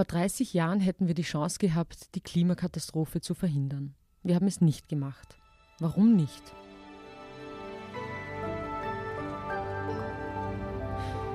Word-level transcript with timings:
Vor 0.00 0.06
30 0.06 0.54
Jahren 0.54 0.80
hätten 0.80 1.08
wir 1.08 1.14
die 1.14 1.20
Chance 1.20 1.58
gehabt, 1.58 2.14
die 2.14 2.22
Klimakatastrophe 2.22 3.20
zu 3.20 3.34
verhindern. 3.34 3.94
Wir 4.22 4.34
haben 4.34 4.46
es 4.46 4.62
nicht 4.62 4.88
gemacht. 4.88 5.36
Warum 5.78 6.16
nicht? 6.16 6.42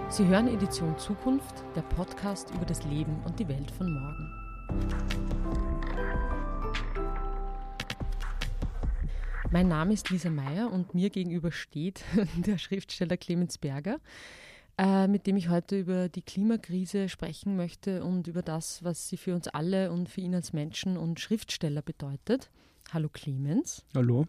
Sie 0.09 0.25
hören 0.25 0.47
Edition 0.47 0.97
Zukunft, 0.97 1.63
der 1.75 1.83
Podcast 1.83 2.49
über 2.55 2.65
das 2.65 2.83
Leben 2.85 3.21
und 3.23 3.37
die 3.37 3.47
Welt 3.47 3.69
von 3.69 3.93
morgen. 3.93 4.31
Mein 9.51 9.67
Name 9.67 9.93
ist 9.93 10.09
Lisa 10.09 10.31
Meyer 10.31 10.71
und 10.71 10.95
mir 10.95 11.11
gegenüber 11.11 11.51
steht 11.51 12.03
der 12.37 12.57
Schriftsteller 12.57 13.17
Clemens 13.17 13.59
Berger, 13.59 13.99
äh, 14.77 15.07
mit 15.07 15.27
dem 15.27 15.37
ich 15.37 15.49
heute 15.49 15.79
über 15.79 16.09
die 16.09 16.21
Klimakrise 16.21 17.09
sprechen 17.09 17.55
möchte 17.55 18.03
und 18.03 18.27
über 18.27 18.41
das, 18.41 18.83
was 18.83 19.07
sie 19.07 19.17
für 19.17 19.33
uns 19.33 19.47
alle 19.47 19.91
und 19.91 20.09
für 20.09 20.21
ihn 20.21 20.35
als 20.35 20.53
Menschen 20.53 20.97
und 20.97 21.19
Schriftsteller 21.19 21.81
bedeutet. 21.81 22.49
Hallo 22.91 23.09
Clemens. 23.09 23.85
Hallo. 23.95 24.27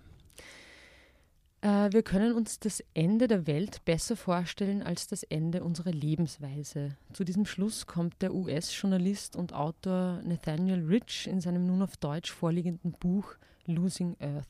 Äh, 1.62 1.92
wir 1.92 2.02
können 2.02 2.32
uns 2.32 2.60
das 2.60 2.82
Ende 2.94 3.26
der 3.26 3.46
Welt 3.46 3.84
besser 3.84 4.16
vorstellen 4.16 4.82
als 4.82 5.08
das 5.08 5.24
Ende 5.24 5.64
unserer 5.64 5.90
Lebensweise. 5.90 6.96
Zu 7.12 7.24
diesem 7.24 7.44
Schluss 7.44 7.86
kommt 7.86 8.22
der 8.22 8.34
US-Journalist 8.34 9.34
und 9.34 9.52
Autor 9.52 10.20
Nathaniel 10.24 10.84
Rich 10.84 11.26
in 11.26 11.40
seinem 11.40 11.66
nun 11.66 11.82
auf 11.82 11.96
Deutsch 11.96 12.30
vorliegenden 12.30 12.92
Buch 12.92 13.34
Losing 13.66 14.16
Earth. 14.20 14.46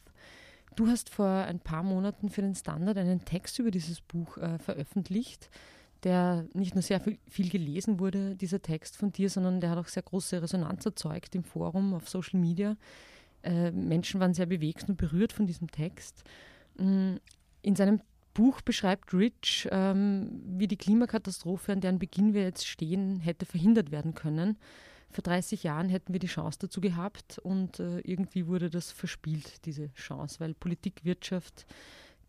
Du 0.74 0.88
hast 0.88 1.08
vor 1.08 1.26
ein 1.26 1.58
paar 1.58 1.82
Monaten 1.82 2.28
für 2.28 2.42
den 2.42 2.54
Standard 2.54 2.98
einen 2.98 3.24
Text 3.24 3.58
über 3.58 3.70
dieses 3.70 4.02
Buch 4.02 4.36
äh, 4.36 4.58
veröffentlicht, 4.58 5.48
der 6.06 6.46
nicht 6.54 6.74
nur 6.74 6.82
sehr 6.82 7.00
viel, 7.00 7.18
viel, 7.28 7.50
gelesen 7.50 8.00
wurde, 8.00 8.36
dieser 8.36 8.62
Text 8.62 8.96
von 8.96 9.12
dir, 9.12 9.28
sondern 9.28 9.60
der 9.60 9.70
hat 9.70 9.78
auch 9.78 9.88
sehr 9.88 10.04
große 10.04 10.40
Resonanz 10.40 10.86
erzeugt 10.86 11.34
im 11.34 11.44
Forum, 11.44 11.92
auf 11.92 12.08
Social 12.08 12.40
Media. 12.40 12.76
Äh, 13.42 13.72
Menschen 13.72 14.20
waren 14.20 14.32
sehr 14.32 14.46
bewegt 14.46 14.88
und 14.88 14.96
berührt 14.96 15.32
von 15.32 15.46
diesem 15.46 15.70
Text. 15.70 16.24
Mm, 16.78 17.16
in 17.62 17.76
seinem 17.76 18.00
Buch 18.32 18.60
beschreibt 18.60 19.12
Rich, 19.12 19.68
ähm, 19.70 20.40
wie 20.46 20.68
die 20.68 20.76
Klimakatastrophe, 20.76 21.72
an 21.72 21.80
deren 21.80 21.98
Beginn 21.98 22.32
wir 22.32 22.42
jetzt 22.42 22.66
stehen, 22.66 23.20
hätte 23.20 23.44
verhindert 23.44 23.90
werden 23.90 24.14
können 24.14 24.56
vor 25.10 25.22
30 25.22 25.62
Jahren 25.62 25.88
hätten 25.88 26.12
wir 26.12 26.20
die 26.20 26.26
Chance 26.26 26.58
dazu 26.60 26.80
gehabt 26.80 27.38
und 27.38 27.80
äh, 27.80 28.00
irgendwie 28.00 28.46
wurde 28.46 28.70
das 28.70 28.92
verspielt, 28.92 29.64
diese 29.64 29.92
Chance, 29.94 30.40
weil 30.40 30.54
Politik, 30.54 31.04
Wirtschaft, 31.04 31.66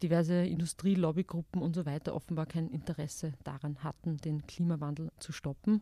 diverse 0.03 0.45
Industrie, 0.45 0.95
Lobbygruppen 0.95 1.61
und 1.61 1.75
so 1.75 1.85
weiter 1.85 2.15
offenbar 2.15 2.45
kein 2.45 2.69
Interesse 2.69 3.33
daran 3.43 3.83
hatten, 3.83 4.17
den 4.17 4.45
Klimawandel 4.47 5.11
zu 5.19 5.31
stoppen. 5.31 5.81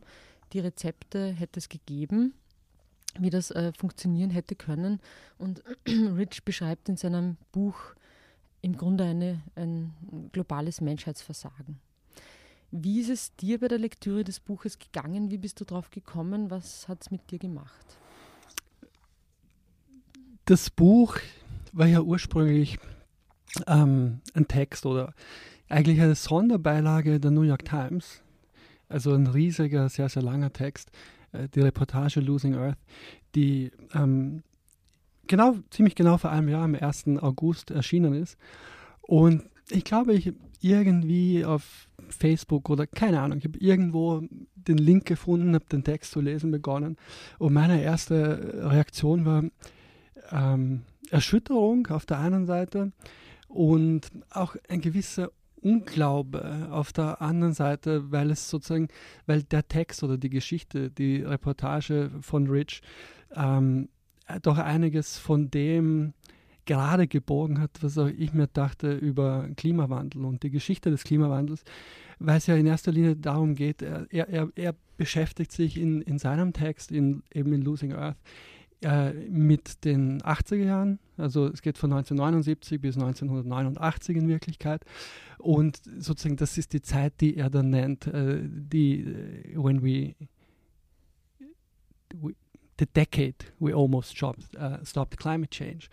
Die 0.52 0.60
Rezepte 0.60 1.32
hätte 1.32 1.58
es 1.58 1.68
gegeben, 1.68 2.34
wie 3.18 3.30
das 3.30 3.50
äh, 3.50 3.72
funktionieren 3.72 4.30
hätte 4.30 4.54
können. 4.54 5.00
Und 5.38 5.62
Rich 5.88 6.44
beschreibt 6.44 6.88
in 6.88 6.96
seinem 6.96 7.36
Buch 7.52 7.76
im 8.62 8.76
Grunde 8.76 9.04
eine, 9.04 9.42
ein 9.54 9.92
globales 10.32 10.80
Menschheitsversagen. 10.80 11.78
Wie 12.70 13.00
ist 13.00 13.10
es 13.10 13.36
dir 13.36 13.60
bei 13.60 13.68
der 13.68 13.78
Lektüre 13.78 14.24
des 14.24 14.40
Buches 14.40 14.78
gegangen? 14.78 15.30
Wie 15.30 15.38
bist 15.38 15.60
du 15.60 15.64
drauf 15.64 15.90
gekommen? 15.90 16.50
Was 16.50 16.88
hat 16.88 17.02
es 17.02 17.10
mit 17.10 17.30
dir 17.30 17.38
gemacht? 17.38 17.98
Das 20.46 20.70
Buch 20.70 21.18
war 21.72 21.86
ja 21.86 22.00
ursprünglich 22.00 22.78
ähm, 23.66 24.20
ein 24.34 24.48
Text 24.48 24.86
oder 24.86 25.14
eigentlich 25.68 26.00
eine 26.00 26.14
Sonderbeilage 26.14 27.20
der 27.20 27.30
New 27.30 27.42
York 27.42 27.64
Times. 27.64 28.22
Also 28.88 29.12
ein 29.12 29.26
riesiger, 29.26 29.88
sehr, 29.88 30.08
sehr 30.08 30.22
langer 30.22 30.52
Text, 30.52 30.90
äh, 31.32 31.48
die 31.48 31.60
Reportage 31.60 32.20
Losing 32.20 32.54
Earth, 32.54 32.78
die 33.34 33.72
ähm, 33.94 34.42
genau, 35.26 35.56
ziemlich 35.70 35.94
genau 35.94 36.18
vor 36.18 36.30
einem 36.30 36.48
Jahr, 36.48 36.64
am 36.64 36.74
1. 36.74 37.18
August 37.20 37.70
erschienen 37.70 38.14
ist. 38.14 38.38
Und 39.02 39.44
ich 39.70 39.84
glaube, 39.84 40.14
ich 40.14 40.32
irgendwie 40.60 41.44
auf 41.44 41.88
Facebook 42.08 42.70
oder 42.70 42.86
keine 42.86 43.20
Ahnung, 43.20 43.38
ich 43.38 43.44
habe 43.44 43.58
irgendwo 43.58 44.22
den 44.54 44.78
Link 44.78 45.06
gefunden, 45.06 45.54
habe 45.54 45.66
den 45.66 45.84
Text 45.84 46.12
zu 46.12 46.20
lesen 46.20 46.50
begonnen 46.50 46.96
und 47.38 47.52
meine 47.52 47.82
erste 47.82 48.70
Reaktion 48.70 49.24
war 49.24 49.44
ähm, 50.30 50.82
Erschütterung 51.10 51.86
auf 51.88 52.06
der 52.06 52.18
einen 52.18 52.46
Seite 52.46 52.92
und 53.56 54.10
auch 54.30 54.56
ein 54.68 54.80
gewisser 54.80 55.30
Unglaube 55.62 56.68
auf 56.70 56.92
der 56.92 57.20
anderen 57.22 57.54
Seite, 57.54 58.12
weil 58.12 58.30
es 58.30 58.48
sozusagen, 58.48 58.88
weil 59.26 59.42
der 59.42 59.66
Text 59.66 60.02
oder 60.02 60.18
die 60.18 60.30
Geschichte, 60.30 60.90
die 60.90 61.22
Reportage 61.22 62.10
von 62.20 62.46
Rich 62.48 62.82
ähm, 63.34 63.88
doch 64.42 64.58
einiges 64.58 65.18
von 65.18 65.50
dem 65.50 66.12
gerade 66.66 67.06
gebogen 67.06 67.60
hat, 67.60 67.70
was 67.80 67.96
auch 67.96 68.08
ich 68.08 68.32
mir 68.32 68.48
dachte 68.48 68.92
über 68.92 69.48
Klimawandel 69.56 70.24
und 70.24 70.42
die 70.42 70.50
Geschichte 70.50 70.90
des 70.90 71.04
Klimawandels, 71.04 71.64
weil 72.18 72.38
es 72.38 72.46
ja 72.46 72.56
in 72.56 72.66
erster 72.66 72.92
Linie 72.92 73.16
darum 73.16 73.54
geht, 73.54 73.82
er, 73.82 74.06
er, 74.10 74.48
er 74.54 74.74
beschäftigt 74.96 75.52
sich 75.52 75.78
in, 75.78 76.02
in 76.02 76.18
seinem 76.18 76.52
Text, 76.52 76.90
in, 76.90 77.22
eben 77.32 77.52
in 77.52 77.62
Losing 77.62 77.92
Earth, 77.92 78.18
äh, 78.82 79.12
mit 79.12 79.84
den 79.84 80.20
80er 80.22 80.64
Jahren, 80.64 80.98
also 81.16 81.46
es 81.46 81.62
geht 81.62 81.78
von 81.78 81.92
1979 81.92 82.80
bis 82.80 82.96
1989 82.96 84.16
in 84.16 84.28
Wirklichkeit 84.28 84.84
und 85.38 85.80
sozusagen 85.98 86.36
das 86.36 86.58
ist 86.58 86.72
die 86.72 86.82
Zeit, 86.82 87.20
die 87.20 87.36
er 87.36 87.50
dann 87.50 87.70
nennt, 87.70 88.06
äh, 88.06 88.40
die 88.42 89.00
äh, 89.00 89.56
when 89.56 89.82
we, 89.82 90.14
we 92.14 92.34
the 92.78 92.86
decade 92.86 93.46
we 93.58 93.74
almost 93.74 94.14
stopped, 94.16 94.54
uh, 94.56 94.84
stopped 94.84 95.16
climate 95.16 95.50
change. 95.50 95.88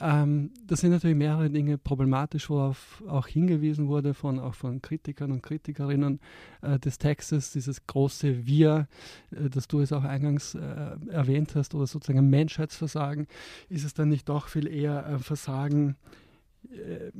Ähm, 0.00 0.50
das 0.66 0.80
sind 0.80 0.90
natürlich 0.90 1.16
mehrere 1.16 1.50
Dinge 1.50 1.76
problematisch, 1.76 2.48
worauf 2.48 3.02
auch 3.06 3.26
hingewiesen 3.26 3.88
wurde 3.88 4.14
von 4.14 4.38
auch 4.38 4.54
von 4.54 4.80
Kritikern 4.80 5.30
und 5.30 5.42
Kritikerinnen 5.42 6.20
äh, 6.62 6.78
des 6.78 6.98
Textes, 6.98 7.52
dieses 7.52 7.86
große 7.86 8.46
Wir, 8.46 8.88
äh, 9.30 9.50
das 9.50 9.68
du 9.68 9.80
es 9.80 9.92
auch 9.92 10.04
eingangs 10.04 10.54
äh, 10.54 10.96
erwähnt 11.10 11.54
hast, 11.54 11.74
oder 11.74 11.86
sozusagen 11.86 12.30
Menschheitsversagen, 12.30 13.26
ist 13.68 13.84
es 13.84 13.92
dann 13.92 14.08
nicht 14.08 14.28
doch 14.28 14.48
viel 14.48 14.66
eher 14.66 15.04
ein 15.04 15.18
Versagen 15.18 15.96
äh, 16.70 17.10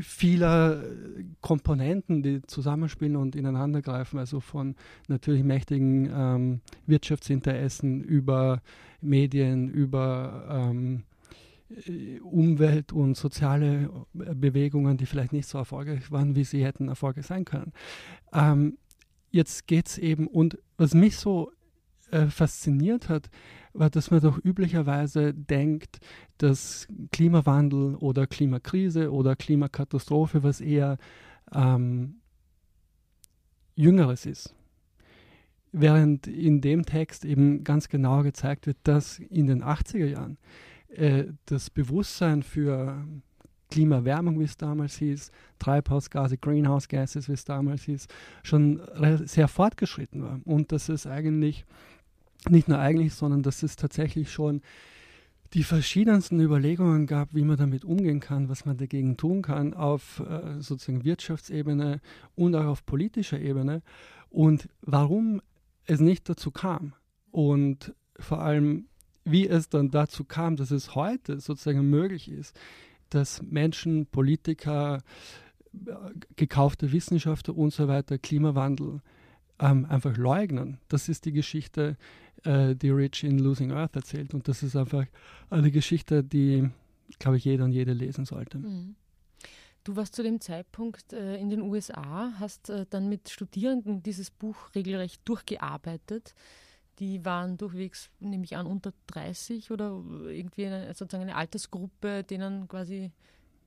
vieler 0.00 0.82
Komponenten, 1.40 2.22
die 2.22 2.42
zusammenspielen 2.42 3.16
und 3.16 3.34
ineinandergreifen, 3.34 4.20
also 4.20 4.38
von 4.40 4.76
natürlich 5.08 5.42
mächtigen 5.42 6.10
ähm, 6.12 6.60
Wirtschaftsinteressen 6.86 8.02
über 8.02 8.62
Medien, 9.00 9.68
über 9.68 10.46
ähm, 10.48 10.96
äh, 10.96 11.09
Umwelt- 12.22 12.92
und 12.92 13.16
soziale 13.16 13.90
äh, 14.18 14.34
Bewegungen, 14.34 14.96
die 14.96 15.06
vielleicht 15.06 15.32
nicht 15.32 15.46
so 15.46 15.58
erfolgreich 15.58 16.10
waren, 16.10 16.34
wie 16.34 16.44
sie 16.44 16.64
hätten 16.64 16.88
erfolgreich 16.88 17.26
sein 17.26 17.44
können. 17.44 17.72
Ähm, 18.32 18.78
jetzt 19.30 19.66
geht 19.66 19.88
es 19.88 19.98
eben, 19.98 20.26
und 20.26 20.58
was 20.76 20.94
mich 20.94 21.16
so 21.16 21.52
äh, 22.10 22.26
fasziniert 22.26 23.08
hat, 23.08 23.30
war, 23.72 23.88
dass 23.88 24.10
man 24.10 24.20
doch 24.20 24.38
üblicherweise 24.42 25.32
denkt, 25.32 26.00
dass 26.38 26.88
Klimawandel 27.12 27.94
oder 27.96 28.26
Klimakrise 28.26 29.12
oder 29.12 29.36
Klimakatastrophe 29.36 30.42
was 30.42 30.60
eher 30.60 30.98
ähm, 31.52 32.16
Jüngeres 33.76 34.26
ist. 34.26 34.54
Während 35.72 36.26
in 36.26 36.60
dem 36.60 36.84
Text 36.84 37.24
eben 37.24 37.62
ganz 37.62 37.88
genau 37.88 38.22
gezeigt 38.22 38.66
wird, 38.66 38.78
dass 38.82 39.20
in 39.20 39.46
den 39.46 39.62
80er 39.62 40.06
Jahren 40.06 40.36
äh, 40.94 41.24
das 41.46 41.70
Bewusstsein 41.70 42.42
für 42.42 43.04
Klimawärmung, 43.70 44.40
wie 44.40 44.44
es 44.44 44.56
damals 44.56 44.96
hieß, 44.96 45.30
Treibhausgase, 45.58 46.36
Greenhouse 46.36 46.88
Gases, 46.88 47.28
wie 47.28 47.32
es 47.32 47.44
damals 47.44 47.84
hieß, 47.84 48.08
schon 48.42 48.80
sehr 49.24 49.48
fortgeschritten 49.48 50.22
war. 50.22 50.40
Und 50.44 50.72
dass 50.72 50.88
es 50.88 51.06
eigentlich, 51.06 51.64
nicht 52.48 52.68
nur 52.68 52.78
eigentlich, 52.78 53.14
sondern 53.14 53.42
dass 53.42 53.62
es 53.62 53.76
tatsächlich 53.76 54.32
schon 54.32 54.60
die 55.54 55.64
verschiedensten 55.64 56.40
Überlegungen 56.40 57.06
gab, 57.06 57.34
wie 57.34 57.44
man 57.44 57.56
damit 57.56 57.84
umgehen 57.84 58.20
kann, 58.20 58.48
was 58.48 58.66
man 58.66 58.76
dagegen 58.76 59.16
tun 59.16 59.42
kann, 59.42 59.74
auf 59.74 60.20
äh, 60.20 60.60
sozusagen 60.60 61.04
Wirtschaftsebene 61.04 62.00
und 62.36 62.54
auch 62.54 62.66
auf 62.66 62.86
politischer 62.86 63.40
Ebene 63.40 63.82
und 64.28 64.68
warum 64.82 65.42
es 65.86 66.00
nicht 66.00 66.28
dazu 66.28 66.52
kam. 66.52 66.94
Und 67.32 67.94
vor 68.18 68.42
allem, 68.42 68.86
wie 69.24 69.48
es 69.48 69.68
dann 69.68 69.90
dazu 69.90 70.24
kam, 70.24 70.56
dass 70.56 70.70
es 70.70 70.94
heute 70.94 71.40
sozusagen 71.40 71.88
möglich 71.88 72.30
ist, 72.30 72.58
dass 73.10 73.42
Menschen, 73.42 74.06
Politiker, 74.06 75.02
gekaufte 76.36 76.92
Wissenschaftler 76.92 77.56
und 77.56 77.72
so 77.72 77.88
weiter 77.88 78.18
Klimawandel 78.18 79.00
ähm, 79.60 79.86
einfach 79.86 80.16
leugnen. 80.16 80.78
Das 80.88 81.08
ist 81.08 81.24
die 81.24 81.32
Geschichte, 81.32 81.96
äh, 82.44 82.74
die 82.74 82.90
Rich 82.90 83.24
in 83.24 83.38
Losing 83.38 83.72
Earth 83.72 83.94
erzählt. 83.96 84.34
Und 84.34 84.48
das 84.48 84.62
ist 84.62 84.74
einfach 84.74 85.06
eine 85.48 85.70
Geschichte, 85.70 86.24
die, 86.24 86.68
glaube 87.18 87.36
ich, 87.36 87.44
jeder 87.44 87.64
und 87.64 87.72
jede 87.72 87.92
lesen 87.92 88.24
sollte. 88.24 88.58
Mhm. 88.58 88.96
Du 89.84 89.96
warst 89.96 90.14
zu 90.14 90.22
dem 90.22 90.40
Zeitpunkt 90.40 91.12
äh, 91.12 91.36
in 91.36 91.48
den 91.48 91.62
USA, 91.62 92.34
hast 92.38 92.68
äh, 92.68 92.84
dann 92.90 93.08
mit 93.08 93.30
Studierenden 93.30 94.02
dieses 94.02 94.30
Buch 94.30 94.56
regelrecht 94.74 95.22
durchgearbeitet. 95.24 96.34
Die 96.98 97.24
waren 97.24 97.56
durchwegs, 97.56 98.10
nehme 98.20 98.44
ich 98.44 98.56
an, 98.56 98.66
unter 98.66 98.92
30 99.06 99.70
oder 99.70 100.02
irgendwie 100.26 100.66
eine, 100.66 100.92
sozusagen 100.94 101.22
eine 101.22 101.36
Altersgruppe, 101.36 102.24
denen 102.24 102.68
quasi, 102.68 103.10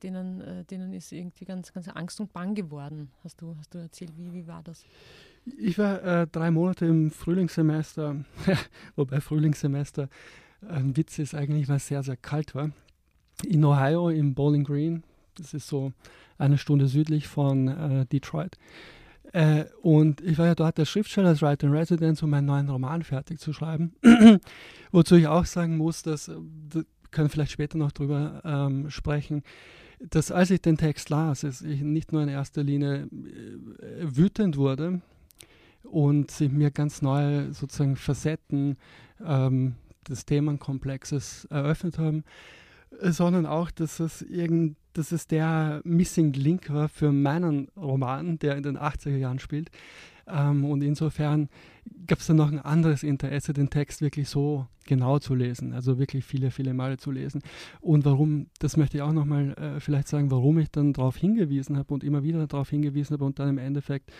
denen, 0.04 0.42
äh, 0.42 0.64
denen 0.66 0.94
ist 0.94 1.12
irgendwie 1.12 1.46
ganz, 1.46 1.74
ganz 1.74 1.88
Angst 1.88 2.20
und 2.20 2.32
Bang 2.34 2.54
geworden. 2.54 3.12
Hast 3.24 3.42
du, 3.42 3.56
hast 3.58 3.74
du 3.74 3.80
erzählt, 3.80 4.12
wie, 4.18 4.34
wie 4.34 4.48
war 4.48 4.62
das? 4.64 4.86
Ich 5.58 5.78
war 5.78 6.04
äh, 6.04 6.28
drei 6.28 6.52
Monate 6.52 6.86
im 6.86 7.12
Frühlingssemester, 7.12 8.24
wobei 8.96 9.20
Frühlingssemester 9.20 10.10
ein 10.70 10.96
Witz 10.96 11.20
ist 11.20 11.36
eigentlich, 11.36 11.68
weil 11.68 11.78
es 11.78 11.88
sehr, 11.88 12.04
sehr 12.04 12.18
kalt 12.18 12.56
war. 12.56 12.72
In 13.46 13.66
Ohio, 13.66 14.10
im 14.10 14.36
Bowling 14.36 14.64
Green, 14.64 15.04
das 15.36 15.54
ist 15.54 15.68
so 15.68 15.92
eine 16.38 16.58
Stunde 16.58 16.88
südlich 16.88 17.28
von 17.28 17.68
äh, 17.68 18.06
Detroit. 18.06 18.58
Äh, 19.34 19.66
und 19.82 20.22
ich 20.22 20.38
war 20.38 20.46
ja 20.46 20.56
dort 20.56 20.78
der 20.78 20.86
Schriftsteller 20.86 21.30
als 21.30 21.42
Writer 21.42 21.68
in 21.68 21.74
Residence, 21.74 22.22
um 22.22 22.30
meinen 22.30 22.46
neuen 22.46 22.70
Roman 22.70 23.02
fertig 23.02 23.40
zu 23.40 23.52
schreiben. 23.52 23.94
Wozu 24.92 25.16
ich 25.16 25.28
auch 25.28 25.46
sagen 25.46 25.76
muss, 25.76 26.04
dass, 26.04 26.28
äh, 26.28 26.36
wir 26.72 26.86
können 27.10 27.30
vielleicht 27.30 27.52
später 27.52 27.80
noch 27.80 27.92
drüber 27.92 28.42
ähm, 28.46 28.92
sprechen, 28.92 29.42
dass 30.00 30.32
als 30.32 30.52
ich 30.52 30.62
den 30.62 30.78
Text 30.78 31.10
las, 31.10 31.44
ich 31.44 31.82
nicht 31.82 32.12
nur 32.12 32.22
in 32.22 32.30
erster 32.30 32.64
Linie 32.64 33.08
äh, 33.08 33.08
wütend 34.02 34.56
wurde 34.56 35.02
und 35.84 36.30
sich 36.30 36.52
mir 36.52 36.70
ganz 36.70 37.02
neue 37.02 37.54
sozusagen 37.54 37.96
Facetten 37.96 38.78
ähm, 39.26 39.76
des 40.08 40.26
Themenkomplexes 40.26 41.46
eröffnet 41.46 41.98
haben, 41.98 42.24
sondern 43.02 43.46
auch, 43.46 43.72
dass 43.72 44.00
es, 44.00 44.22
irgend, 44.22 44.78
dass 44.94 45.12
es 45.12 45.28
der 45.28 45.82
Missing 45.84 46.34
Link 46.34 46.72
war 46.72 46.90
für 46.90 47.12
meinen 47.12 47.70
Roman, 47.76 48.40
der 48.40 48.56
in 48.56 48.64
den 48.64 48.78
80er 48.78 49.18
Jahren 49.18 49.40
spielt. 49.40 49.70
Ähm, 50.28 50.66
und 50.66 50.82
insofern 50.82 51.50
gab 52.08 52.20
es 52.20 52.28
dann 52.28 52.38
noch 52.38 52.52
ein 52.52 52.60
anderes 52.60 53.04
Interesse, 53.04 53.54
den 53.54 53.70
Text 53.70 54.02
wirklich 54.02 54.30
so 54.30 54.68
genau 54.86 55.20
zu 55.20 55.36
lesen, 55.36 55.74
also 55.74 56.00
wirklich 56.00 56.24
viele, 56.24 56.52
viele 56.52 56.74
Male 56.74 56.98
zu 56.98 57.12
lesen. 57.12 57.42
Und 57.82 58.06
warum, 58.06 58.48
das 58.60 58.78
möchte 58.78 58.98
ich 58.98 59.04
auch 59.04 59.12
nochmal 59.12 59.54
äh, 59.54 59.80
vielleicht 59.80 60.08
sagen, 60.08 60.32
warum 60.32 60.60
ich 60.60 60.72
dann 60.72 60.94
darauf 60.94 61.18
hingewiesen 61.18 61.78
habe 61.78 61.94
und 61.94 62.04
immer 62.04 62.24
wieder 62.24 62.46
darauf 62.48 62.70
hingewiesen 62.70 63.14
habe 63.16 63.26
und 63.26 63.40
dann 63.40 63.50
im 63.50 63.58
Endeffekt 63.58 64.12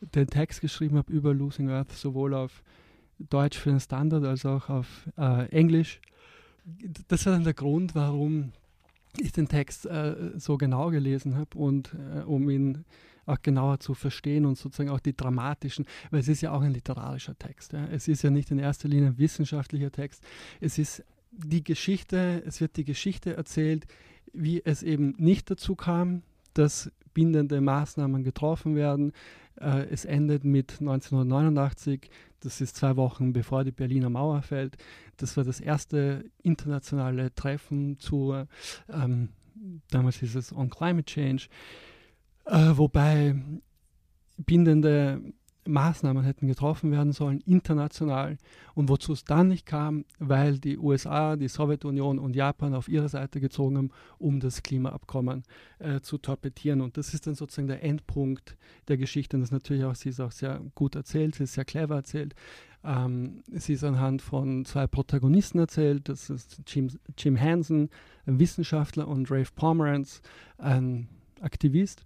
den 0.00 0.26
Text 0.26 0.60
geschrieben 0.60 0.96
habe 0.96 1.12
über 1.12 1.32
Losing 1.32 1.70
Earth, 1.70 1.92
sowohl 1.92 2.34
auf 2.34 2.62
Deutsch 3.18 3.58
für 3.58 3.70
den 3.70 3.80
Standard 3.80 4.24
als 4.24 4.44
auch 4.44 4.68
auf 4.68 5.08
äh, 5.16 5.48
Englisch 5.50 6.00
das 7.08 7.26
war 7.26 7.32
dann 7.32 7.44
der 7.44 7.54
Grund, 7.54 7.94
warum 7.94 8.52
ich 9.18 9.32
den 9.32 9.48
Text 9.48 9.86
äh, 9.86 10.32
so 10.36 10.56
genau 10.56 10.90
gelesen 10.90 11.36
habe 11.36 11.58
und 11.58 11.94
äh, 11.94 12.20
um 12.20 12.48
ihn 12.48 12.84
auch 13.26 13.40
genauer 13.42 13.78
zu 13.80 13.94
verstehen 13.94 14.46
und 14.46 14.58
sozusagen 14.58 14.90
auch 14.90 15.00
die 15.00 15.16
dramatischen, 15.16 15.86
weil 16.10 16.20
es 16.20 16.28
ist 16.28 16.40
ja 16.40 16.52
auch 16.52 16.62
ein 16.62 16.72
literarischer 16.72 17.38
Text. 17.38 17.72
Ja. 17.72 17.86
Es 17.86 18.08
ist 18.08 18.22
ja 18.22 18.30
nicht 18.30 18.50
in 18.50 18.58
erster 18.58 18.88
Linie 18.88 19.08
ein 19.08 19.18
wissenschaftlicher 19.18 19.92
Text. 19.92 20.24
Es 20.60 20.78
ist 20.78 21.04
die 21.30 21.62
Geschichte, 21.62 22.42
es 22.46 22.60
wird 22.60 22.76
die 22.76 22.84
Geschichte 22.84 23.36
erzählt, 23.36 23.86
wie 24.32 24.62
es 24.64 24.82
eben 24.82 25.14
nicht 25.18 25.50
dazu 25.50 25.76
kam, 25.76 26.22
dass 26.54 26.90
bindende 27.14 27.60
Maßnahmen 27.60 28.24
getroffen 28.24 28.74
werden. 28.74 29.12
Äh, 29.60 29.86
es 29.90 30.04
endet 30.04 30.44
mit 30.44 30.80
1989, 30.80 32.10
das 32.42 32.60
ist 32.60 32.76
zwei 32.76 32.96
Wochen 32.96 33.32
bevor 33.32 33.64
die 33.64 33.72
Berliner 33.72 34.10
Mauer 34.10 34.42
fällt. 34.42 34.76
Das 35.16 35.36
war 35.36 35.44
das 35.44 35.60
erste 35.60 36.24
internationale 36.42 37.34
Treffen 37.34 37.98
zu, 37.98 38.44
ähm, 38.88 39.30
damals 39.90 40.16
hieß 40.16 40.36
es 40.36 40.52
On 40.52 40.70
Climate 40.70 41.04
Change, 41.06 41.48
äh, 42.46 42.72
wobei 42.74 43.36
bindende 44.36 45.20
Maßnahmen 45.66 46.24
hätten 46.24 46.48
getroffen 46.48 46.90
werden 46.90 47.12
sollen, 47.12 47.40
international. 47.40 48.38
Und 48.74 48.88
wozu 48.88 49.12
es 49.12 49.24
dann 49.24 49.48
nicht 49.48 49.66
kam, 49.66 50.04
weil 50.18 50.58
die 50.58 50.78
USA, 50.78 51.36
die 51.36 51.48
Sowjetunion 51.48 52.18
und 52.18 52.34
Japan 52.34 52.74
auf 52.74 52.88
ihre 52.88 53.08
Seite 53.08 53.40
gezogen 53.40 53.76
haben, 53.76 53.90
um 54.18 54.40
das 54.40 54.62
Klimaabkommen 54.62 55.44
äh, 55.78 56.00
zu 56.00 56.18
torpedieren. 56.18 56.80
Und 56.80 56.96
das 56.96 57.14
ist 57.14 57.26
dann 57.26 57.34
sozusagen 57.34 57.68
der 57.68 57.84
Endpunkt 57.84 58.56
der 58.88 58.96
Geschichte. 58.96 59.36
Und 59.36 59.42
das 59.42 59.48
ist 59.48 59.52
natürlich 59.52 59.84
auch, 59.84 59.94
sie 59.94 60.08
ist 60.08 60.20
auch 60.20 60.32
sehr 60.32 60.60
gut 60.74 60.94
erzählt, 60.94 61.34
sie 61.36 61.44
ist 61.44 61.54
sehr 61.54 61.64
clever 61.64 61.96
erzählt. 61.96 62.34
Ähm, 62.84 63.42
sie 63.46 63.74
ist 63.74 63.84
anhand 63.84 64.22
von 64.22 64.64
zwei 64.64 64.86
Protagonisten 64.86 65.58
erzählt. 65.58 66.08
Das 66.08 66.30
ist 66.30 66.62
Jim, 66.66 66.88
Jim 67.16 67.40
Hansen, 67.40 67.90
ein 68.26 68.38
Wissenschaftler, 68.38 69.06
und 69.06 69.30
Rafe 69.30 69.52
Pomeranz, 69.54 70.22
ein 70.58 71.08
Aktivist 71.42 72.04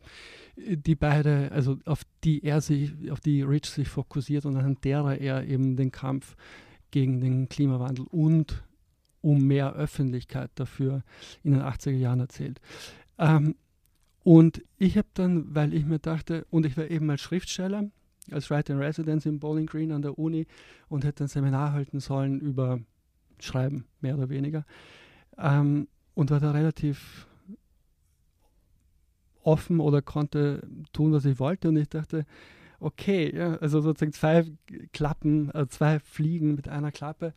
die 0.56 0.94
beide, 0.94 1.50
also 1.52 1.78
auf 1.84 2.02
die 2.24 2.42
er 2.42 2.60
sich, 2.60 3.10
auf 3.10 3.20
die 3.20 3.42
Rich 3.42 3.66
sich 3.66 3.88
fokussiert 3.88 4.46
und 4.46 4.56
anhand 4.56 4.84
derer 4.84 5.18
er 5.18 5.44
eben 5.46 5.76
den 5.76 5.92
Kampf 5.92 6.34
gegen 6.90 7.20
den 7.20 7.48
Klimawandel 7.48 8.06
und 8.10 8.64
um 9.20 9.46
mehr 9.46 9.74
Öffentlichkeit 9.74 10.50
dafür 10.54 11.02
in 11.42 11.52
den 11.52 11.60
80er 11.60 11.90
Jahren 11.90 12.20
erzählt. 12.20 12.60
Ähm, 13.18 13.56
und 14.22 14.62
ich 14.78 14.96
habe 14.96 15.08
dann, 15.14 15.54
weil 15.54 15.74
ich 15.74 15.84
mir 15.84 15.98
dachte, 15.98 16.46
und 16.50 16.64
ich 16.64 16.76
war 16.76 16.90
eben 16.90 17.10
als 17.10 17.20
Schriftsteller, 17.20 17.90
als 18.30 18.50
Writer 18.50 18.74
in 18.74 18.80
Residence 18.80 19.26
in 19.26 19.38
Bowling 19.38 19.66
Green 19.66 19.92
an 19.92 20.02
der 20.02 20.18
Uni 20.18 20.46
und 20.88 21.04
hätte 21.04 21.24
ein 21.24 21.28
Seminar 21.28 21.72
halten 21.72 22.00
sollen 22.00 22.40
über 22.40 22.80
Schreiben, 23.40 23.84
mehr 24.00 24.16
oder 24.16 24.30
weniger. 24.30 24.64
Ähm, 25.36 25.88
und 26.14 26.30
war 26.30 26.40
da 26.40 26.52
relativ 26.52 27.26
offen 29.46 29.80
oder 29.80 30.02
konnte 30.02 30.66
tun, 30.92 31.12
was 31.12 31.24
ich 31.24 31.38
wollte. 31.38 31.68
Und 31.68 31.76
ich 31.76 31.88
dachte, 31.88 32.26
okay, 32.80 33.34
ja, 33.34 33.56
also 33.56 33.80
sozusagen 33.80 34.12
zwei 34.12 34.44
Klappen, 34.92 35.50
also 35.52 35.66
zwei 35.66 36.00
Fliegen 36.00 36.54
mit 36.54 36.68
einer 36.68 36.92
Klappe. 36.92 37.32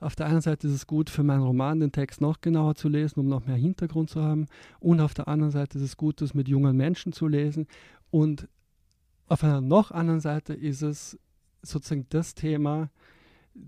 Auf 0.00 0.16
der 0.16 0.26
einen 0.26 0.40
Seite 0.40 0.66
ist 0.66 0.74
es 0.74 0.86
gut 0.86 1.10
für 1.10 1.22
meinen 1.22 1.42
Roman, 1.42 1.78
den 1.78 1.92
Text 1.92 2.20
noch 2.20 2.40
genauer 2.40 2.74
zu 2.74 2.88
lesen, 2.88 3.20
um 3.20 3.28
noch 3.28 3.46
mehr 3.46 3.56
Hintergrund 3.56 4.10
zu 4.10 4.20
haben. 4.20 4.46
Und 4.80 5.00
auf 5.00 5.14
der 5.14 5.28
anderen 5.28 5.52
Seite 5.52 5.78
ist 5.78 5.84
es 5.84 5.96
gut, 5.96 6.20
das 6.20 6.34
mit 6.34 6.48
jungen 6.48 6.76
Menschen 6.76 7.12
zu 7.12 7.28
lesen. 7.28 7.68
Und 8.10 8.48
auf 9.28 9.44
einer 9.44 9.60
noch 9.60 9.92
anderen 9.92 10.20
Seite 10.20 10.54
ist 10.54 10.82
es 10.82 11.18
sozusagen 11.62 12.06
das 12.10 12.34
Thema, 12.34 12.90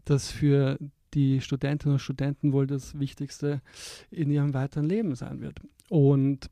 das 0.04 0.30
für 0.30 0.78
die 1.14 1.40
Studentinnen 1.40 1.94
und 1.94 2.00
Studenten 2.00 2.52
wohl 2.52 2.66
das 2.66 2.98
Wichtigste 2.98 3.62
in 4.10 4.30
ihrem 4.30 4.52
weiteren 4.52 4.86
Leben 4.86 5.14
sein 5.14 5.40
wird. 5.40 5.60
Und 5.88 6.50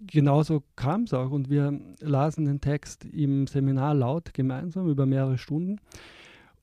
genauso 0.00 0.62
kam 0.76 1.04
es 1.04 1.14
auch 1.14 1.30
und 1.30 1.50
wir 1.50 1.78
lasen 2.00 2.44
den 2.46 2.60
Text 2.60 3.04
im 3.04 3.46
Seminar 3.46 3.94
laut 3.94 4.34
gemeinsam 4.34 4.88
über 4.88 5.06
mehrere 5.06 5.38
Stunden. 5.38 5.80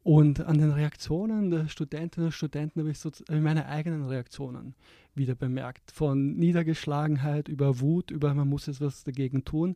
Und 0.04 0.42
an 0.42 0.58
den 0.58 0.72
Reaktionen 0.72 1.52
der 1.52 1.68
Studentinnen 1.68 2.28
und 2.28 2.32
Studenten 2.32 2.80
habe 2.80 2.90
ich, 2.90 2.98
so, 2.98 3.12
meine 3.30 3.68
eigenen 3.68 4.08
Reaktionen 4.08 4.74
wieder 5.14 5.36
bemerkt. 5.36 5.92
Von 5.92 6.38
Niedergeschlagenheit 6.38 7.48
über 7.48 7.80
Wut, 7.80 8.10
über 8.10 8.34
man 8.34 8.48
muss 8.48 8.66
jetzt 8.66 8.82
was 8.82 9.04
dagegen 9.04 9.46
tun, 9.46 9.76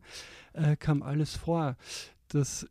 äh, 0.52 0.76
kam 0.76 1.02
alles 1.02 1.36
vor. 1.36 1.76
Das 2.28 2.66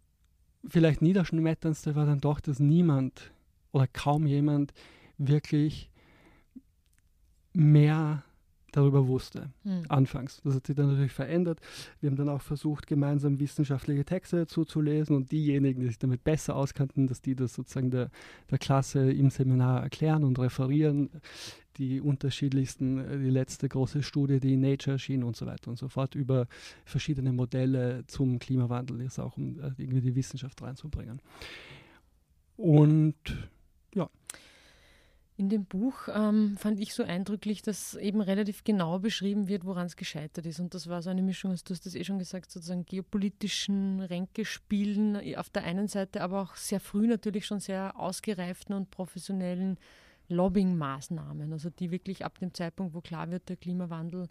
vielleicht 0.67 1.01
Niederschmetterndste 1.01 1.95
war 1.95 2.05
dann 2.05 2.19
doch, 2.19 2.41
dass 2.41 2.59
niemand 2.59 3.31
oder 3.71 3.87
kaum 3.87 4.27
jemand 4.27 4.73
wirklich 5.17 5.89
mehr 7.53 8.24
darüber 8.75 9.07
wusste, 9.07 9.49
mhm. 9.63 9.83
anfangs. 9.87 10.41
Das 10.43 10.55
hat 10.55 10.67
sich 10.67 10.75
dann 10.75 10.87
natürlich 10.87 11.11
verändert. 11.11 11.59
Wir 12.01 12.09
haben 12.09 12.17
dann 12.17 12.29
auch 12.29 12.41
versucht, 12.41 12.87
gemeinsam 12.87 13.39
wissenschaftliche 13.39 14.05
Texte 14.05 14.47
zu 14.47 14.81
lesen 14.81 15.15
und 15.15 15.31
diejenigen, 15.31 15.81
die 15.81 15.87
sich 15.87 15.99
damit 15.99 16.23
besser 16.23 16.55
auskannten, 16.55 17.07
dass 17.07 17.21
die 17.21 17.35
das 17.35 17.53
sozusagen 17.53 17.91
der, 17.91 18.09
der 18.51 18.57
Klasse 18.57 19.11
im 19.11 19.29
Seminar 19.29 19.83
erklären 19.83 20.23
und 20.23 20.39
referieren. 20.39 21.09
Die 21.77 21.99
unterschiedlichsten, 21.99 22.99
äh, 22.99 23.17
die 23.17 23.29
letzte 23.29 23.67
große 23.67 24.01
Studie, 24.01 24.39
die 24.39 24.53
in 24.53 24.61
Nature 24.61 24.93
erschien 24.93 25.23
und 25.23 25.35
so 25.35 25.45
weiter 25.45 25.69
und 25.69 25.77
so 25.77 25.89
fort, 25.89 26.15
über 26.15 26.47
verschiedene 26.85 27.33
Modelle 27.33 28.03
zum 28.07 28.39
Klimawandel, 28.39 29.01
ist 29.01 29.19
auch 29.19 29.35
um 29.35 29.59
äh, 29.59 29.71
irgendwie 29.77 30.01
die 30.01 30.15
Wissenschaft 30.15 30.61
reinzubringen. 30.61 31.21
Und 32.55 33.15
ja. 33.93 34.09
In 35.37 35.49
dem 35.49 35.65
Buch 35.65 36.07
ähm, 36.13 36.55
fand 36.55 36.79
ich 36.79 36.93
so 36.93 37.03
eindrücklich, 37.03 37.61
dass 37.61 37.95
eben 37.95 38.21
relativ 38.21 38.63
genau 38.63 38.99
beschrieben 38.99 39.49
wird, 39.49 39.65
woran 39.65 39.85
es 39.85 39.97
gescheitert 39.97 40.45
ist. 40.45 40.61
Und 40.61 40.73
das 40.73 40.87
war 40.87 41.01
so 41.01 41.09
eine 41.09 41.21
Mischung, 41.21 41.51
du 41.51 41.73
hast 41.73 41.85
das 41.85 41.93
eh 41.95 42.05
schon 42.05 42.19
gesagt, 42.19 42.51
sozusagen 42.51 42.85
geopolitischen 42.85 43.99
Ränkespielen 43.99 45.35
auf 45.35 45.49
der 45.49 45.65
einen 45.65 45.89
Seite, 45.89 46.21
aber 46.21 46.41
auch 46.41 46.55
sehr 46.55 46.79
früh 46.79 47.05
natürlich 47.07 47.45
schon 47.45 47.59
sehr 47.59 47.99
ausgereiften 47.99 48.73
und 48.75 48.91
professionellen 48.91 49.77
Lobbying-Maßnahmen, 50.29 51.51
also 51.51 51.69
die 51.69 51.91
wirklich 51.91 52.23
ab 52.23 52.39
dem 52.39 52.53
Zeitpunkt, 52.53 52.93
wo 52.93 53.01
klar 53.01 53.29
wird, 53.29 53.49
der 53.49 53.57
Klimawandel 53.57 54.27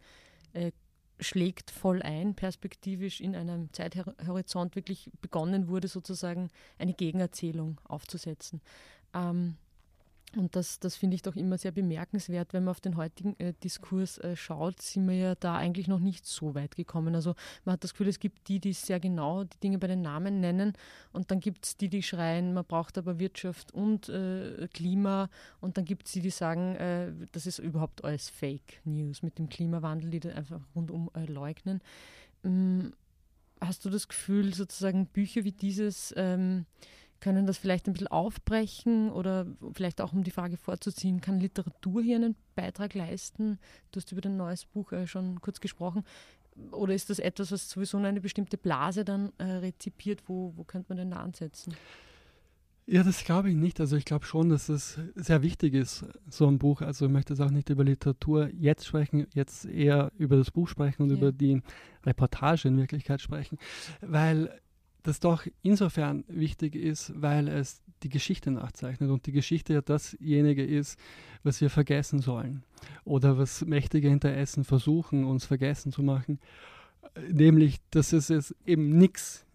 äh, 0.55 0.73
schlägt 1.21 1.71
voll 1.71 2.03
ein, 2.03 2.35
perspektivisch 2.35 3.21
in 3.21 3.37
einem 3.37 3.73
Zeithorizont 3.73 4.75
wirklich 4.75 5.11
begonnen 5.21 5.69
wurde, 5.69 5.89
sozusagen 5.89 6.49
eine 6.79 6.95
Gegenerzählung 6.95 7.81
aufzusetzen. 7.85 8.61
Ähm, 9.13 9.57
Und 10.37 10.57
das, 10.57 10.81
das 10.81 10.97
finde 10.97 11.15
ich 11.15 11.23
doch 11.23 11.37
immer 11.37 11.59
sehr 11.59 11.73
bemerkenswert, 11.73 12.53
wenn 12.53 12.65
man 12.65 12.73
auf 12.73 12.81
den 12.81 12.97
heutigen 12.97 13.39
äh, 13.39 13.53
Diskurs 13.63 14.19
äh, 14.19 14.37
schaut, 14.37 14.83
sind 14.83 15.09
wir 15.09 15.17
ja 15.17 15.35
da 15.35 15.57
eigentlich 15.57 15.89
noch 15.89 16.01
nicht 16.01 16.27
so 16.27 16.55
weit 16.55 16.77
gekommen. 16.77 17.15
Also 17.15 17.35
man 17.65 17.75
hat 17.75 17.85
das 17.85 17.93
Gefühl, 17.93 18.09
es 18.09 18.19
gibt 18.19 18.49
die, 18.49 18.61
die 18.61 18.73
sehr 18.73 19.01
genau 19.01 19.45
die 19.45 19.59
Dinge 19.61 19.79
bei 19.79 19.87
den 19.87 20.03
Namen 20.03 20.41
nennen 20.41 20.73
und 21.13 21.31
dann 21.31 21.41
gibt 21.41 21.67
es 21.67 21.77
die, 21.77 21.89
die 21.89 22.03
schreien, 22.03 22.55
man 22.55 22.65
braucht 22.65 22.99
aber 22.99 23.19
Wirtschaft 23.19 23.73
und 23.73 24.09
äh, 24.09 24.69
Klima 24.73 25.29
und 25.61 25.77
dann 25.77 25.85
gibt 25.85 26.07
es 26.07 26.13
die, 26.13 26.21
die 26.21 26.31
sagen, 26.31 26.77
äh, 26.77 27.13
das 27.33 27.47
ist 27.47 27.59
überhaupt 27.59 28.05
alles 28.05 28.29
Fake 28.29 28.81
News 28.85 29.23
mit 29.23 29.39
dem 29.39 29.49
Klimawandel, 29.49 30.11
die 30.11 30.21
das 30.21 30.35
einfach 30.35 30.61
rundum 30.75 31.11
leugnen. 31.27 31.81
Ähm, 32.45 32.93
hast 33.61 33.85
du 33.85 33.91
das 33.91 34.09
Gefühl, 34.09 34.55
sozusagen 34.55 35.07
Bücher 35.07 35.45
wie 35.45 35.53
dieses 35.53 36.13
ähm, 36.17 36.67
können 37.25 37.47
das 37.47 37.57
vielleicht 37.57 37.87
ein 37.87 37.95
bisschen 37.95 38.09
aufbrechen 38.09 39.11
oder 39.11 39.47
vielleicht 39.73 40.03
auch 40.03 40.13
um 40.13 40.25
die 40.25 40.31
Frage 40.31 40.59
vorzuziehen, 40.59 41.23
kann 41.23 41.41
Literatur 41.41 42.03
hier 42.03 42.17
einen 42.17 42.37
Beitrag 42.55 42.93
leisten? 42.93 43.59
Du 43.93 43.97
hast 43.99 44.13
über 44.13 44.21
dein 44.21 44.37
neues 44.37 44.67
Buch 44.67 44.93
äh, 44.93 45.07
schon 45.07 45.41
kurz 45.41 45.59
gesprochen. 45.59 46.05
Oder 46.71 46.93
ist 46.93 47.09
das 47.09 47.19
etwas, 47.19 47.51
was 47.51 47.71
sowieso 47.71 47.97
in 47.97 48.05
eine 48.05 48.21
bestimmte 48.21 48.59
Blase 48.59 49.07
dann 49.07 49.33
äh, 49.39 49.45
rezipiert? 49.45 50.23
Wo, 50.27 50.53
wo 50.55 50.65
könnte 50.65 50.91
man 50.91 50.99
denn 50.99 51.13
da 51.13 51.17
ansetzen? 51.17 51.75
Ja, 52.87 53.03
das 53.03 53.25
glaube 53.25 53.49
ich 53.49 53.57
nicht. 53.57 53.81
Also 53.81 53.97
ich 53.97 54.05
glaube 54.05 54.27
schon, 54.27 54.51
dass 54.51 54.69
es 54.69 54.99
sehr 55.15 55.41
wichtig 55.41 55.73
ist, 55.73 56.05
so 56.29 56.47
ein 56.47 56.59
Buch. 56.59 56.83
Also 56.83 57.07
ich 57.07 57.11
möchte 57.11 57.33
jetzt 57.33 57.41
auch 57.41 57.51
nicht 57.51 57.71
über 57.71 57.85
Literatur 57.85 58.51
jetzt 58.53 58.87
sprechen, 58.87 59.27
jetzt 59.33 59.65
eher 59.65 60.13
über 60.19 60.37
das 60.37 60.51
Buch 60.51 60.69
sprechen 60.69 61.05
und 61.05 61.09
ja. 61.09 61.17
über 61.17 61.33
die 61.33 61.63
Reportage 62.05 62.69
in 62.69 62.77
Wirklichkeit 62.77 63.23
sprechen, 63.23 63.57
weil 64.03 64.61
das 65.05 65.21
doch 65.21 65.47
insofern 65.63 66.25
wichtig 66.29 66.75
ist, 66.75 67.13
weil 67.15 67.47
es 67.49 67.83
die 68.03 68.09
Geschichte 68.09 68.51
nachzeichnet 68.51 69.11
und 69.11 69.27
die 69.27 69.33
Geschichte 69.33 69.75
ja 69.75 69.83
dasjenige 69.83 70.65
ist, 70.65 70.99
was 71.43 71.61
wir 71.61 71.71
vergessen 71.71 72.21
sollen 72.21 72.65
oder 73.05 73.39
was 73.39 73.65
mächtige 73.65 74.09
Interessen 74.09 74.65
versuchen, 74.65 75.25
uns 75.25 75.45
vergessen 75.45 75.93
zu 75.93 76.03
machen, 76.03 76.41
nämlich, 77.31 77.81
dass 77.91 78.13
es, 78.13 78.55
eben 78.65 78.97
nichts 78.97 79.47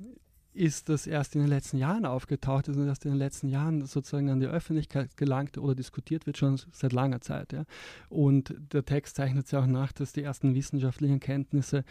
ist, 0.53 0.89
das 0.89 1.07
erst 1.07 1.35
in 1.35 1.41
den 1.41 1.49
letzten 1.49 1.77
Jahren 1.77 2.05
aufgetaucht 2.05 2.67
ist 2.67 2.77
und 2.77 2.87
erst 2.87 3.05
in 3.05 3.11
den 3.11 3.17
letzten 3.17 3.49
Jahren 3.49 3.85
sozusagen 3.85 4.29
an 4.29 4.39
die 4.39 4.47
Öffentlichkeit 4.47 5.17
gelangt 5.17 5.57
oder 5.57 5.73
diskutiert 5.73 6.27
wird, 6.27 6.37
schon 6.37 6.59
seit 6.71 6.93
langer 6.93 7.21
Zeit. 7.21 7.53
Ja. 7.53 7.63
Und 8.09 8.53
der 8.71 8.85
Text 8.85 9.15
zeichnet 9.15 9.47
sich 9.47 9.57
auch 9.57 9.67
nach, 9.67 9.91
dass 9.93 10.13
die 10.13 10.23
ersten 10.23 10.53
wissenschaftlichen 10.53 11.19
Kenntnisse 11.19 11.85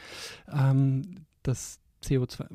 ähm, 0.53 1.25
das 1.43 1.81
CO2 2.03 2.47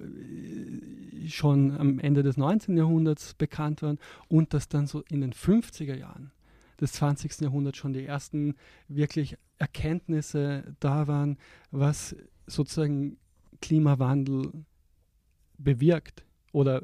äh, 0.00 1.28
schon 1.28 1.76
am 1.76 1.98
Ende 1.98 2.22
des 2.22 2.36
19. 2.36 2.76
Jahrhunderts 2.76 3.34
bekannt 3.34 3.82
waren 3.82 3.98
und 4.28 4.54
dass 4.54 4.68
dann 4.68 4.86
so 4.86 5.02
in 5.08 5.20
den 5.20 5.32
50er 5.32 5.94
Jahren 5.94 6.32
des 6.80 6.92
20. 6.92 7.40
Jahrhunderts 7.40 7.78
schon 7.78 7.92
die 7.92 8.04
ersten 8.04 8.54
wirklich 8.88 9.36
Erkenntnisse 9.58 10.76
da 10.80 11.08
waren, 11.08 11.38
was 11.70 12.14
sozusagen 12.46 13.18
Klimawandel 13.60 14.52
bewirkt 15.58 16.24
oder 16.52 16.82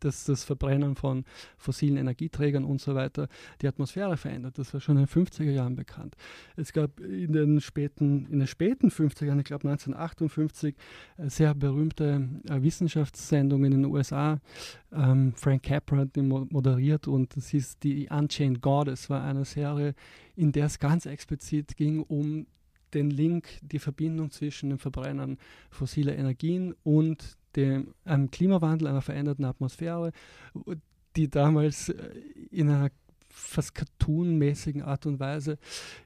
dass 0.00 0.24
das 0.24 0.44
Verbrennen 0.44 0.94
von 0.94 1.24
fossilen 1.56 1.96
Energieträgern 1.96 2.64
und 2.64 2.80
so 2.80 2.94
weiter 2.94 3.28
die 3.62 3.68
Atmosphäre 3.68 4.16
verändert. 4.16 4.58
Das 4.58 4.72
war 4.74 4.80
schon 4.80 4.96
in 4.96 5.06
den 5.06 5.08
50er 5.08 5.50
Jahren 5.50 5.76
bekannt. 5.76 6.16
Es 6.56 6.72
gab 6.72 7.00
in 7.00 7.32
den 7.32 7.60
späten, 7.60 8.26
in 8.30 8.40
den 8.40 8.48
späten 8.48 8.90
50er 8.90 9.26
Jahren, 9.26 9.38
ich 9.40 9.46
glaube 9.46 9.68
1958, 9.68 10.74
äh, 11.16 11.28
sehr 11.28 11.54
berühmte 11.54 12.28
äh, 12.48 12.62
Wissenschaftssendungen 12.62 13.72
in 13.72 13.82
den 13.82 13.90
USA. 13.90 14.40
Ähm, 14.92 15.32
Frank 15.34 15.62
Capra 15.62 15.98
hat 15.98 16.16
die 16.16 16.22
moderiert 16.22 17.08
und 17.08 17.36
das 17.36 17.48
hieß 17.48 17.78
die 17.78 18.08
Unchained 18.10 18.60
Goddess, 18.60 19.10
war 19.10 19.22
eine 19.22 19.44
Serie, 19.44 19.94
in 20.36 20.52
der 20.52 20.66
es 20.66 20.78
ganz 20.78 21.06
explizit 21.06 21.76
ging 21.76 22.02
um 22.02 22.46
den 22.94 23.10
Link, 23.10 23.48
die 23.62 23.78
Verbindung 23.78 24.30
zwischen 24.30 24.70
dem 24.70 24.78
Verbrennen 24.78 25.38
fossiler 25.70 26.16
Energien 26.16 26.74
und 26.82 27.37
dem 27.56 27.94
ähm, 28.06 28.30
Klimawandel, 28.30 28.88
einer 28.88 29.02
veränderten 29.02 29.44
Atmosphäre, 29.44 30.12
die 31.16 31.28
damals 31.28 31.88
äh, 31.88 32.10
in 32.50 32.68
einer 32.68 32.90
fast 33.28 33.74
cartoonmäßigen 33.74 34.82
Art 34.82 35.06
und 35.06 35.20
Weise 35.20 35.58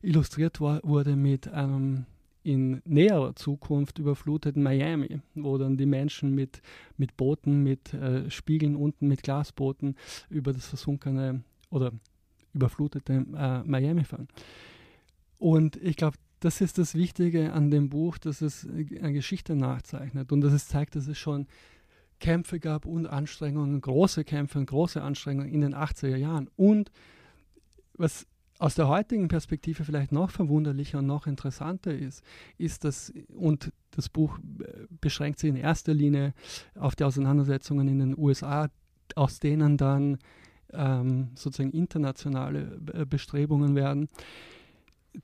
illustriert 0.03 0.61
war, 0.61 0.81
wurde 0.83 1.17
mit 1.17 1.49
einem 1.49 2.07
in 2.45 2.83
näherer 2.85 3.37
Zukunft 3.37 3.99
überfluteten 3.99 4.63
Miami, 4.63 5.21
wo 5.35 5.59
dann 5.59 5.77
die 5.77 5.87
Menschen 5.87 6.35
mit, 6.35 6.61
mit 6.97 7.17
Booten, 7.17 7.63
mit 7.63 7.95
äh, 7.95 8.29
Spiegeln 8.31 8.75
unten, 8.75 9.07
mit 9.07 9.23
Glasbooten 9.23 9.97
über 10.29 10.53
das 10.53 10.67
versunkene 10.67 11.45
oder 11.71 11.93
überflutete 12.53 13.25
äh, 13.37 13.63
Miami 13.63 14.05
fahren. 14.05 14.29
Und 15.39 15.77
ich 15.77 15.97
glaube, 15.97 16.17
das 16.43 16.61
ist 16.61 16.77
das 16.79 16.95
Wichtige 16.95 17.53
an 17.53 17.71
dem 17.71 17.89
Buch, 17.89 18.19
dass 18.19 18.41
es 18.41 18.67
eine 18.69 19.13
Geschichte 19.13 19.55
nachzeichnet 19.55 20.33
und 20.33 20.41
dass 20.41 20.53
es 20.53 20.67
zeigt, 20.67 20.97
dass 20.97 21.07
es 21.07 21.17
schon 21.17 21.47
Kämpfe 22.19 22.59
gab 22.59 22.85
und 22.85 23.07
Anstrengungen, 23.07 23.81
große 23.81 24.25
Kämpfe 24.25 24.59
und 24.59 24.67
große 24.67 25.01
Anstrengungen 25.01 25.49
in 25.49 25.61
den 25.61 25.75
80er 25.75 26.17
Jahren. 26.17 26.51
Und 26.57 26.91
was 27.95 28.27
aus 28.59 28.75
der 28.75 28.89
heutigen 28.89 29.29
Perspektive 29.29 29.85
vielleicht 29.85 30.11
noch 30.11 30.31
verwunderlicher 30.31 30.99
und 30.99 31.07
noch 31.07 31.29
interessanter 31.29 31.95
ist, 31.95 32.25
ist 32.59 32.85
dass, 32.85 33.13
und 33.29 33.73
das 33.93 34.09
Buch 34.09 34.39
beschränkt 35.01 35.39
sich 35.39 35.51
in 35.51 35.57
erster 35.57 35.95
Linie 35.95 36.35
auf 36.75 36.97
die 36.97 37.05
Auseinandersetzungen 37.05 37.87
in 37.87 38.01
den 38.01 38.19
USA, 38.19 38.69
aus 39.15 39.39
denen 39.39 39.77
dann 39.77 40.19
ähm, 40.73 41.31
sozusagen 41.35 41.73
internationale 41.73 42.79
Bestrebungen 43.07 43.77
werden, 43.77 44.09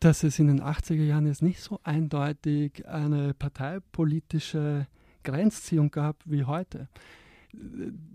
dass 0.00 0.22
es 0.22 0.38
in 0.38 0.48
den 0.48 0.60
80er 0.60 1.04
Jahren 1.04 1.26
jetzt 1.26 1.42
nicht 1.42 1.60
so 1.60 1.80
eindeutig 1.82 2.86
eine 2.86 3.34
parteipolitische 3.34 4.86
Grenzziehung 5.22 5.90
gab 5.90 6.16
wie 6.24 6.44
heute. 6.44 6.88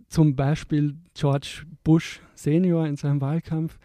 Zum 0.07 0.35
Beispiel 0.35 0.95
George 1.13 1.65
Bush 1.83 2.21
Senior 2.35 2.87
in 2.87 2.95
seinem 2.95 3.21
Wahlkampf 3.21 3.79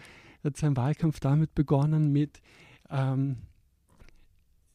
hat 0.44 0.56
seinen 0.56 0.76
Wahlkampf 0.76 1.20
damit 1.20 1.54
begonnen 1.54 2.12
mit 2.12 2.40
ähm, 2.90 3.38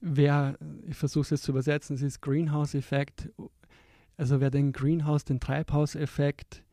wer, 0.02 0.58
ich 0.88 0.98
versuche 0.98 1.22
es 1.22 1.30
jetzt 1.30 1.44
zu 1.44 1.52
übersetzen, 1.52 1.96
es 1.96 2.02
ist 2.02 2.22
Greenhouse-Effekt, 2.22 3.30
also 4.18 4.42
wer 4.42 4.52
den 4.52 4.74
Greenhouse, 4.74 5.24
den 5.24 5.40
Treibhauseffekt 5.40 6.64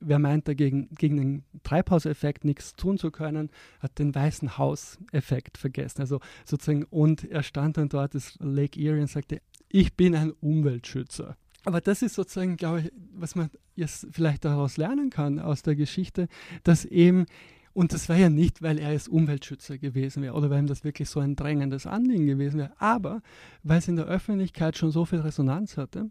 wer 0.00 0.18
meint 0.18 0.48
dagegen, 0.48 0.88
gegen 0.98 1.16
den 1.16 1.44
Treibhauseffekt 1.62 2.44
nichts 2.44 2.74
tun 2.74 2.98
zu 2.98 3.10
können, 3.10 3.50
hat 3.80 3.98
den 3.98 4.14
weißen 4.14 4.58
Haus-Effekt 4.58 5.58
vergessen. 5.58 6.00
Also 6.00 6.20
sozusagen, 6.44 6.84
und 6.84 7.24
er 7.30 7.42
stand 7.42 7.76
dann 7.76 7.88
dort, 7.88 8.14
das 8.14 8.36
Lake 8.40 8.80
Erie, 8.80 9.00
und 9.00 9.10
sagte, 9.10 9.40
ich 9.68 9.94
bin 9.94 10.14
ein 10.14 10.32
Umweltschützer. 10.40 11.36
Aber 11.64 11.80
das 11.80 12.02
ist 12.02 12.14
sozusagen, 12.14 12.56
glaube 12.56 12.80
ich, 12.80 12.92
was 13.14 13.34
man 13.34 13.50
jetzt 13.74 14.06
vielleicht 14.10 14.44
daraus 14.44 14.76
lernen 14.76 15.10
kann 15.10 15.38
aus 15.38 15.62
der 15.62 15.74
Geschichte, 15.74 16.28
dass 16.62 16.84
eben, 16.84 17.26
und 17.72 17.92
das 17.92 18.08
war 18.08 18.16
ja 18.16 18.28
nicht, 18.28 18.62
weil 18.62 18.78
er 18.78 18.92
jetzt 18.92 19.08
Umweltschützer 19.08 19.78
gewesen 19.78 20.22
wäre 20.22 20.34
oder 20.34 20.50
weil 20.50 20.60
ihm 20.60 20.66
das 20.66 20.84
wirklich 20.84 21.08
so 21.08 21.20
ein 21.20 21.36
drängendes 21.36 21.86
Anliegen 21.86 22.26
gewesen 22.26 22.58
wäre, 22.58 22.72
aber 22.78 23.22
weil 23.62 23.78
es 23.78 23.88
in 23.88 23.96
der 23.96 24.04
Öffentlichkeit 24.04 24.76
schon 24.76 24.90
so 24.90 25.04
viel 25.04 25.20
Resonanz 25.20 25.76
hatte, 25.76 26.10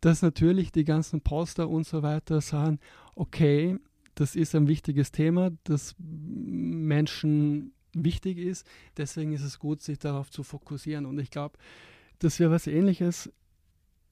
dass 0.00 0.22
natürlich 0.22 0.72
die 0.72 0.84
ganzen 0.84 1.20
Poster 1.20 1.68
und 1.68 1.86
so 1.86 2.02
weiter 2.02 2.40
sagen, 2.40 2.78
okay, 3.14 3.78
das 4.14 4.36
ist 4.36 4.54
ein 4.54 4.68
wichtiges 4.68 5.12
Thema, 5.12 5.50
das 5.64 5.94
Menschen 5.98 7.72
wichtig 7.92 8.38
ist. 8.38 8.66
Deswegen 8.96 9.32
ist 9.32 9.42
es 9.42 9.58
gut, 9.58 9.82
sich 9.82 9.98
darauf 9.98 10.30
zu 10.30 10.42
fokussieren. 10.42 11.06
Und 11.06 11.18
ich 11.18 11.30
glaube, 11.30 11.58
dass 12.18 12.38
wir 12.38 12.50
was 12.50 12.66
Ähnliches, 12.66 13.32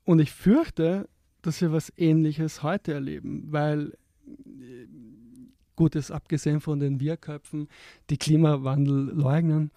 und 0.05 0.21
ich 0.21 0.31
fürchte, 0.31 1.09
dass 1.43 1.61
wir 1.61 1.73
was 1.73 1.93
Ähnliches 1.97 2.63
heute 2.63 2.95
erleben, 2.95 3.47
weil 3.51 3.97
gut 5.75 5.95
ist 5.95 6.11
abgesehen 6.11 6.61
von 6.61 6.81
den 6.81 7.01
Wirköpfen, 7.01 7.69
die 8.11 8.17
Klimawandel 8.17 9.11
leugnen 9.13 9.71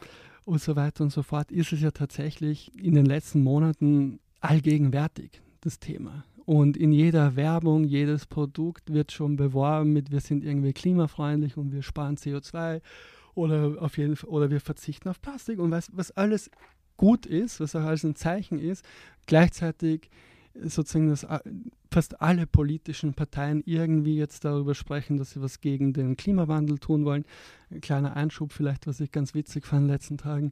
und 0.46 0.62
so 0.62 0.76
weiter 0.76 1.04
und 1.04 1.12
so 1.12 1.24
fort, 1.24 1.52
ist 1.52 1.74
es 1.74 1.82
ja 1.82 1.92
tatsächlich 1.92 2.72
in 2.76 2.94
den 2.94 3.06
letzten 3.06 3.44
Monaten 3.44 4.20
allgegenwärtig 4.40 5.42
das 5.62 5.80
Thema. 5.80 6.26
Und 6.46 6.78
in 6.78 6.92
jeder 6.92 7.36
Werbung, 7.36 7.84
jedes 7.84 8.26
Produkt 8.26 8.92
wird 8.92 9.12
schon 9.12 9.36
beworben 9.36 9.94
mit, 9.94 10.12
wir 10.12 10.20
sind 10.20 10.44
irgendwie 10.44 10.74
klimafreundlich 10.74 11.58
und 11.58 11.72
wir 11.72 11.84
sparen 11.84 12.18
CO2 12.18 12.82
oder 13.36 13.76
auf 13.80 13.98
jeden 13.98 14.16
Fall, 14.16 14.30
oder 14.30 14.50
wir 14.50 14.60
verzichten 14.60 15.10
auf 15.10 15.22
Plastik 15.22 15.60
und 15.60 15.72
was, 15.72 15.90
was 15.94 16.12
alles 16.12 16.50
gut 16.98 17.26
ist, 17.26 17.60
was 17.60 17.76
auch 17.76 17.84
alles 17.84 18.04
ein 18.04 18.16
Zeichen 18.16 18.60
ist, 18.60 18.84
gleichzeitig 19.28 20.10
sozusagen, 20.56 21.10
dass 21.10 21.26
fast 21.92 22.22
alle 22.22 22.48
politischen 22.48 23.14
Parteien 23.14 23.64
irgendwie 23.66 24.18
jetzt 24.18 24.46
darüber 24.46 24.76
sprechen, 24.76 25.18
dass 25.18 25.32
sie 25.32 25.42
was 25.42 25.62
gegen 25.62 25.94
den 25.94 26.18
Klimawandel 26.18 26.80
tun 26.80 27.06
wollen. 27.06 27.26
Ein 27.70 27.82
kleiner 27.82 28.16
Einschub 28.16 28.52
vielleicht, 28.52 28.88
was 28.88 29.00
ich 29.00 29.12
ganz 29.12 29.34
witzig 29.34 29.66
fand 29.66 29.84
in 29.84 29.88
den 29.88 29.94
letzten 29.94 30.18
Tagen, 30.18 30.52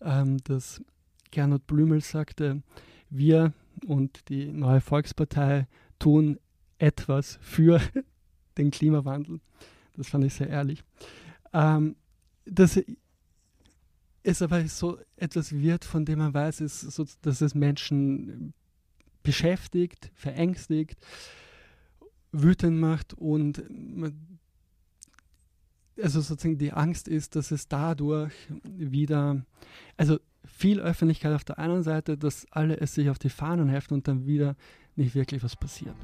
ähm, 0.00 0.38
dass 0.44 0.82
Gernot 1.30 1.66
Blümel 1.66 2.00
sagte, 2.00 2.62
wir 3.10 3.52
und 3.86 4.28
die 4.28 4.46
neue 4.46 4.80
Volkspartei 4.80 5.66
tun 5.98 6.38
etwas 6.78 7.38
für 7.40 7.80
den 8.58 8.70
Klimawandel. 8.70 9.40
Das 9.96 10.08
fand 10.08 10.24
ich 10.24 10.34
sehr 10.34 10.48
ehrlich. 10.48 10.82
Ähm, 11.52 11.96
dass 12.44 12.80
es 14.22 14.42
aber 14.42 14.66
so 14.68 14.98
etwas 15.16 15.52
wird, 15.52 15.84
von 15.84 16.04
dem 16.04 16.18
man 16.18 16.34
weiß, 16.34 16.60
ist 16.60 16.80
so, 16.80 17.06
dass 17.22 17.40
es 17.40 17.54
Menschen 17.54 18.54
beschäftigt, 19.22 20.10
verängstigt, 20.14 20.96
wütend 22.32 22.78
macht 22.78 23.14
und 23.14 23.62
man, 23.70 24.38
also 26.00 26.20
sozusagen 26.20 26.58
die 26.58 26.72
Angst 26.72 27.08
ist, 27.08 27.36
dass 27.36 27.50
es 27.50 27.68
dadurch 27.68 28.32
wieder, 28.64 29.44
also 29.96 30.18
viel 30.62 30.80
Öffentlichkeit 30.80 31.34
auf 31.34 31.42
der 31.42 31.58
einen 31.58 31.82
Seite, 31.82 32.16
dass 32.16 32.46
alle 32.52 32.76
es 32.76 32.94
sich 32.94 33.10
auf 33.10 33.18
die 33.18 33.30
Fahnen 33.30 33.68
heften 33.68 33.94
und 33.94 34.06
dann 34.06 34.26
wieder 34.26 34.54
nicht 34.94 35.16
wirklich 35.16 35.42
was 35.42 35.56
passiert. 35.56 35.96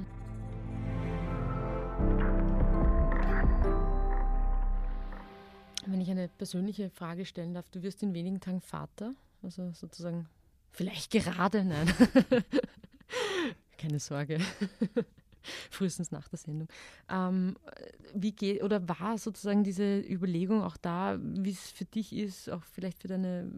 Wenn 5.86 6.00
ich 6.00 6.10
eine 6.10 6.26
persönliche 6.26 6.90
Frage 6.90 7.24
stellen 7.24 7.54
darf, 7.54 7.68
du 7.70 7.84
wirst 7.84 8.02
in 8.02 8.14
wenigen 8.14 8.40
Tagen 8.40 8.60
Vater, 8.60 9.14
also 9.44 9.70
sozusagen 9.74 10.26
vielleicht 10.72 11.12
gerade, 11.12 11.64
nein. 11.64 11.88
Keine 13.78 14.00
Sorge. 14.00 14.38
Frühestens 15.70 16.10
nach 16.10 16.28
der 16.28 16.38
Sendung. 16.38 16.68
Ähm, 17.08 17.56
wie 18.14 18.32
geht 18.32 18.62
oder 18.62 18.88
war 18.88 19.18
sozusagen 19.18 19.64
diese 19.64 20.00
Überlegung 20.00 20.62
auch 20.62 20.76
da, 20.76 21.18
wie 21.20 21.50
es 21.50 21.70
für 21.70 21.84
dich 21.84 22.12
ist, 22.12 22.50
auch 22.50 22.64
vielleicht 22.64 22.98
für 22.98 23.08
deine, 23.08 23.50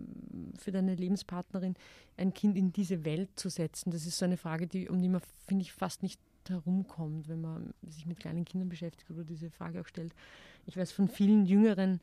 für 0.58 0.70
deine 0.70 0.94
Lebenspartnerin, 0.94 1.74
ein 2.16 2.34
Kind 2.34 2.56
in 2.56 2.72
diese 2.72 3.04
Welt 3.04 3.30
zu 3.36 3.48
setzen? 3.48 3.90
Das 3.90 4.06
ist 4.06 4.18
so 4.18 4.24
eine 4.24 4.36
Frage, 4.36 4.66
die, 4.66 4.88
um 4.88 5.00
die 5.00 5.08
man, 5.08 5.22
finde 5.46 5.62
ich, 5.62 5.72
fast 5.72 6.02
nicht 6.02 6.20
herumkommt, 6.48 7.28
wenn 7.28 7.40
man 7.40 7.72
sich 7.82 8.06
mit 8.06 8.18
kleinen 8.18 8.44
Kindern 8.44 8.68
beschäftigt 8.68 9.10
oder 9.10 9.24
diese 9.24 9.50
Frage 9.50 9.80
auch 9.80 9.86
stellt. 9.86 10.14
Ich 10.66 10.76
weiß 10.76 10.92
von 10.92 11.08
vielen 11.08 11.46
Jüngeren, 11.46 12.00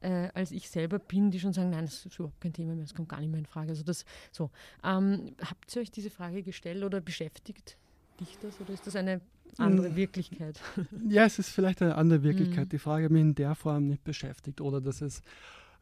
äh, 0.00 0.28
als 0.34 0.50
ich 0.50 0.70
selber 0.70 0.98
bin, 0.98 1.30
die 1.30 1.40
schon 1.40 1.52
sagen, 1.52 1.70
nein, 1.70 1.84
das 1.84 2.06
ist 2.06 2.18
überhaupt 2.18 2.40
kein 2.40 2.52
Thema 2.52 2.74
mehr, 2.74 2.84
das 2.84 2.94
kommt 2.94 3.08
gar 3.08 3.20
nicht 3.20 3.30
mehr 3.30 3.40
in 3.40 3.46
Frage. 3.46 3.70
Also 3.70 3.82
das 3.82 4.04
so. 4.32 4.50
Ähm, 4.82 5.34
habt 5.40 5.74
ihr 5.74 5.82
euch 5.82 5.90
diese 5.90 6.10
Frage 6.10 6.42
gestellt 6.42 6.82
oder 6.82 7.00
beschäftigt 7.00 7.76
dich 8.20 8.38
das 8.40 8.60
oder 8.60 8.72
ist 8.72 8.86
das 8.86 8.96
eine 8.96 9.20
andere 9.58 9.96
Wirklichkeit? 9.96 10.60
Ja, 11.08 11.24
es 11.24 11.38
ist 11.38 11.50
vielleicht 11.50 11.82
eine 11.82 11.96
andere 11.96 12.22
Wirklichkeit. 12.22 12.66
Mhm. 12.66 12.70
Die 12.70 12.78
Frage 12.78 13.04
hat 13.06 13.12
mich 13.12 13.22
in 13.22 13.34
der 13.34 13.54
Form 13.54 13.88
nicht 13.88 14.04
beschäftigt 14.04 14.60
oder 14.60 14.80
dass 14.80 15.00
es 15.00 15.22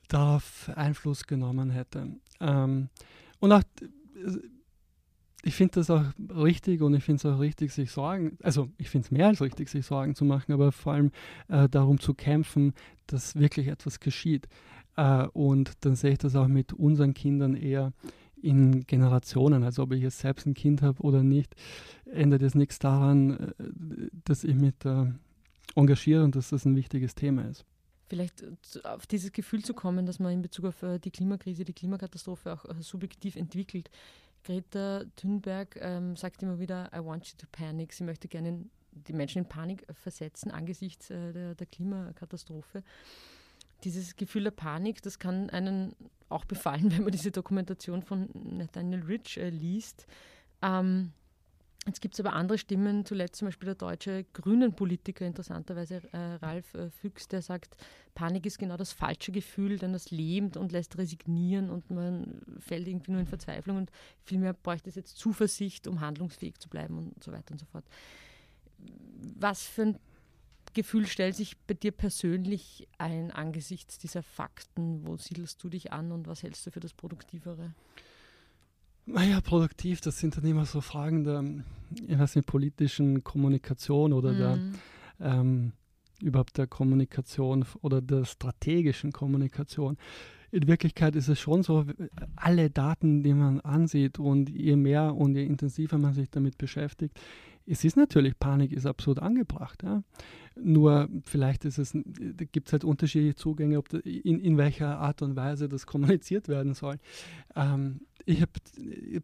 darauf 0.09 0.71
Einfluss 0.75 1.27
genommen 1.27 1.71
hätte. 1.71 2.09
Ähm, 2.41 2.89
und 3.41 3.53
auch 3.53 3.63
ich 5.45 5.55
finde 5.55 5.75
das 5.75 5.91
auch 5.91 6.05
richtig 6.35 6.83
und 6.83 6.95
ich 6.95 7.05
finde 7.05 7.17
es 7.19 7.27
auch 7.27 7.39
richtig, 7.39 7.73
sich 7.73 7.91
Sorgen, 7.91 8.37
also 8.43 8.69
ich 8.77 8.91
finde 8.91 9.07
es 9.07 9.11
mehr 9.11 9.29
als 9.29 9.41
richtig, 9.41 9.69
sich 9.69 9.87
Sorgen 9.87 10.15
zu 10.15 10.25
machen, 10.25 10.53
aber 10.53 10.73
vor 10.73 10.95
allem 10.95 11.13
äh, 11.49 11.69
darum 11.69 12.01
zu 12.01 12.15
kämpfen, 12.15 12.75
dass 13.07 13.37
wirklich 13.37 13.69
etwas 13.69 14.01
geschieht. 14.01 14.49
Äh, 14.97 15.27
und 15.29 15.73
dann 15.81 15.95
sehe 15.95 16.13
ich 16.13 16.19
das 16.19 16.35
auch 16.35 16.49
mit 16.49 16.73
unseren 16.73 17.15
Kindern 17.15 17.55
eher 17.55 17.93
in 18.43 18.87
Generationen, 18.87 19.63
also 19.63 19.83
ob 19.83 19.93
ich 19.93 20.03
jetzt 20.03 20.19
selbst 20.19 20.47
ein 20.47 20.55
Kind 20.55 20.83
habe 20.83 21.03
oder 21.03 21.23
nicht, 21.23 21.55
ändert 22.07 22.43
es 22.43 22.55
nichts 22.55 22.79
daran, 22.79 23.55
äh, 23.59 24.11
dass 24.25 24.45
ich 24.45 24.55
mich 24.55 24.75
da 24.79 25.13
engagiere 25.75 26.25
und 26.25 26.37
dass 26.37 26.51
das 26.51 26.65
ein 26.65 26.77
wichtiges 26.77 27.15
Thema 27.15 27.45
ist. 27.49 27.65
Vielleicht 28.09 28.43
äh, 28.43 28.57
auf 28.85 29.07
dieses 29.07 29.33
Gefühl 29.33 29.65
zu 29.65 29.75
kommen, 29.75 30.07
dass 30.07 30.19
man 30.19 30.33
in 30.33 30.43
Bezug 30.43 30.67
auf 30.67 30.83
äh, 30.83 30.99
die 30.99 31.11
Klimakrise, 31.11 31.65
die 31.65 31.75
Klimakatastrophe 31.75 32.53
auch 32.53 32.65
subjektiv 32.81 33.37
entwickelt. 33.37 33.91
Greta 34.45 35.05
Thunberg 35.17 35.77
ähm, 35.81 36.17
sagt 36.17 36.43
immer 36.43 36.59
wieder, 36.59 36.91
I 36.95 37.05
want 37.05 37.27
you 37.27 37.35
to 37.37 37.47
panic. 37.51 37.93
Sie 37.93 38.05
möchte 38.05 38.29
gerne 38.29 38.65
die 38.93 39.13
Menschen 39.13 39.39
in 39.39 39.49
Panik 39.49 39.87
versetzen 39.93 40.51
angesichts 40.51 41.11
äh, 41.11 41.33
der, 41.33 41.55
der, 41.55 41.67
Klimakatastrophe. 41.67 42.83
Dieses 43.85 44.17
Gefühl 44.17 44.45
der 44.45 44.51
Panik, 44.51 45.03
das 45.03 45.19
kann 45.19 45.51
einen 45.51 45.95
auch 46.29 46.45
befallen, 46.45 46.91
wenn 46.93 47.03
man 47.03 47.13
diese 47.13 47.31
Dokumentation 47.31 48.03
von 48.03 48.29
Nathaniel 48.35 49.03
Rich 49.03 49.39
äh, 49.39 49.51
liest. 49.51 50.07
Ähm, 50.63 51.13
Jetzt 51.89 52.03
gibt 52.03 52.13
es 52.13 52.21
aber 52.21 52.35
andere 52.35 52.59
Stimmen, 52.59 53.07
zuletzt 53.07 53.37
zum 53.37 53.49
Beispiel 53.49 53.65
der 53.65 53.75
deutsche 53.75 54.27
Grünen-Politiker, 54.35 55.25
interessanterweise 55.25 56.03
äh, 56.13 56.35
Ralf 56.35 56.75
äh, 56.75 56.91
Füchs, 56.91 57.29
der 57.29 57.41
sagt, 57.41 57.79
Panik 58.15 58.45
ist 58.45 58.59
genau 58.59 58.77
das 58.77 58.93
falsche 58.93 59.33
Gefühl, 59.33 59.79
denn 59.79 59.95
das 59.95 60.11
lähmt 60.11 60.59
und 60.59 60.71
lässt 60.71 60.99
resignieren 60.99 61.71
und 61.71 61.91
man 61.91 62.43
fällt 62.59 62.89
irgendwie 62.89 63.13
nur 63.13 63.21
in 63.21 63.27
Verzweiflung 63.27 63.79
und 63.79 63.91
vielmehr 64.23 64.53
bräuchte 64.53 64.91
es 64.91 64.97
jetzt 64.97 65.17
Zuversicht, 65.17 65.87
um 65.87 66.03
handlungsfähig 66.03 66.59
zu 66.59 66.69
bleiben 66.69 66.99
und 66.99 67.25
so 67.25 67.33
weiter 67.33 67.53
und 67.53 67.59
so 67.59 67.67
fort. 67.67 67.85
Was 69.39 69.63
für 69.63 69.83
ein 69.83 69.99
Gefühl 70.75 71.07
stellt 71.07 71.37
sich 71.37 71.57
bei 71.67 71.75
dir 71.75 71.93
persönlich 71.93 72.89
ein 72.99 73.31
angesichts 73.31 73.99
dieser 73.99 74.23
Fakten? 74.23 75.07
Wo 75.07 75.17
siedelst 75.17 75.63
du 75.63 75.69
dich 75.69 75.93
an 75.93 76.13
und 76.13 76.27
was 76.27 76.43
hältst 76.43 76.67
du 76.67 76.71
für 76.71 76.81
das 76.81 76.95
Produktivere? 76.95 77.75
Naja, 79.07 79.41
produktiv, 79.41 80.01
das 80.03 80.19
sind 80.19 80.37
dann 80.37 80.45
immer 80.45 80.67
so 80.67 80.81
Fragen 80.83 81.25
der, 81.25 81.43
ich 82.07 82.19
weiß 82.19 82.37
nicht, 82.37 82.47
politischen 82.47 83.25
Kommunikation 83.25 84.13
oder 84.13 84.33
mhm. 84.33 84.39
der 84.39 84.59
ähm, 85.21 85.73
überhaupt 86.23 86.59
der 86.59 86.67
Kommunikation 86.67 87.65
oder 87.81 88.03
der 88.03 88.25
strategischen 88.25 89.13
Kommunikation. 89.13 89.97
In 90.51 90.67
Wirklichkeit 90.67 91.15
ist 91.15 91.29
es 91.29 91.39
schon 91.39 91.63
so, 91.63 91.85
alle 92.37 92.71
Daten, 92.71 93.23
die 93.23 93.35
man 93.35 93.61
ansieht 93.61 94.19
und 94.19 94.49
je 94.49 94.77
mehr 94.77 95.15
und 95.15 95.35
je 95.35 95.45
intensiver 95.45 95.99
man 95.99 96.15
sich 96.15 96.31
damit 96.31 96.57
beschäftigt, 96.59 97.19
es 97.69 97.85
ist 97.85 97.97
natürlich, 97.97 98.39
Panik 98.39 98.73
ist 98.73 98.87
absolut 98.87 99.21
angebracht. 99.21 99.83
Ja. 99.83 100.03
Nur 100.57 101.09
vielleicht 101.25 101.65
ist 101.65 101.79
es, 101.79 101.93
gibt 102.53 102.69
es 102.69 102.73
halt 102.73 102.85
unterschiedliche 102.85 103.37
Zugänge, 103.37 103.79
ob 103.79 103.89
da, 103.89 103.99
in, 103.99 104.41
in 104.41 104.57
welcher 104.57 104.99
Art 104.99 105.23
und 105.23 105.37
Weise 105.37 105.69
das 105.69 105.87
kommuniziert 105.87 106.49
werden 106.49 106.75
soll. 106.75 106.99
Ähm, 107.55 108.01
ich 108.25 108.41
habe 108.41 108.53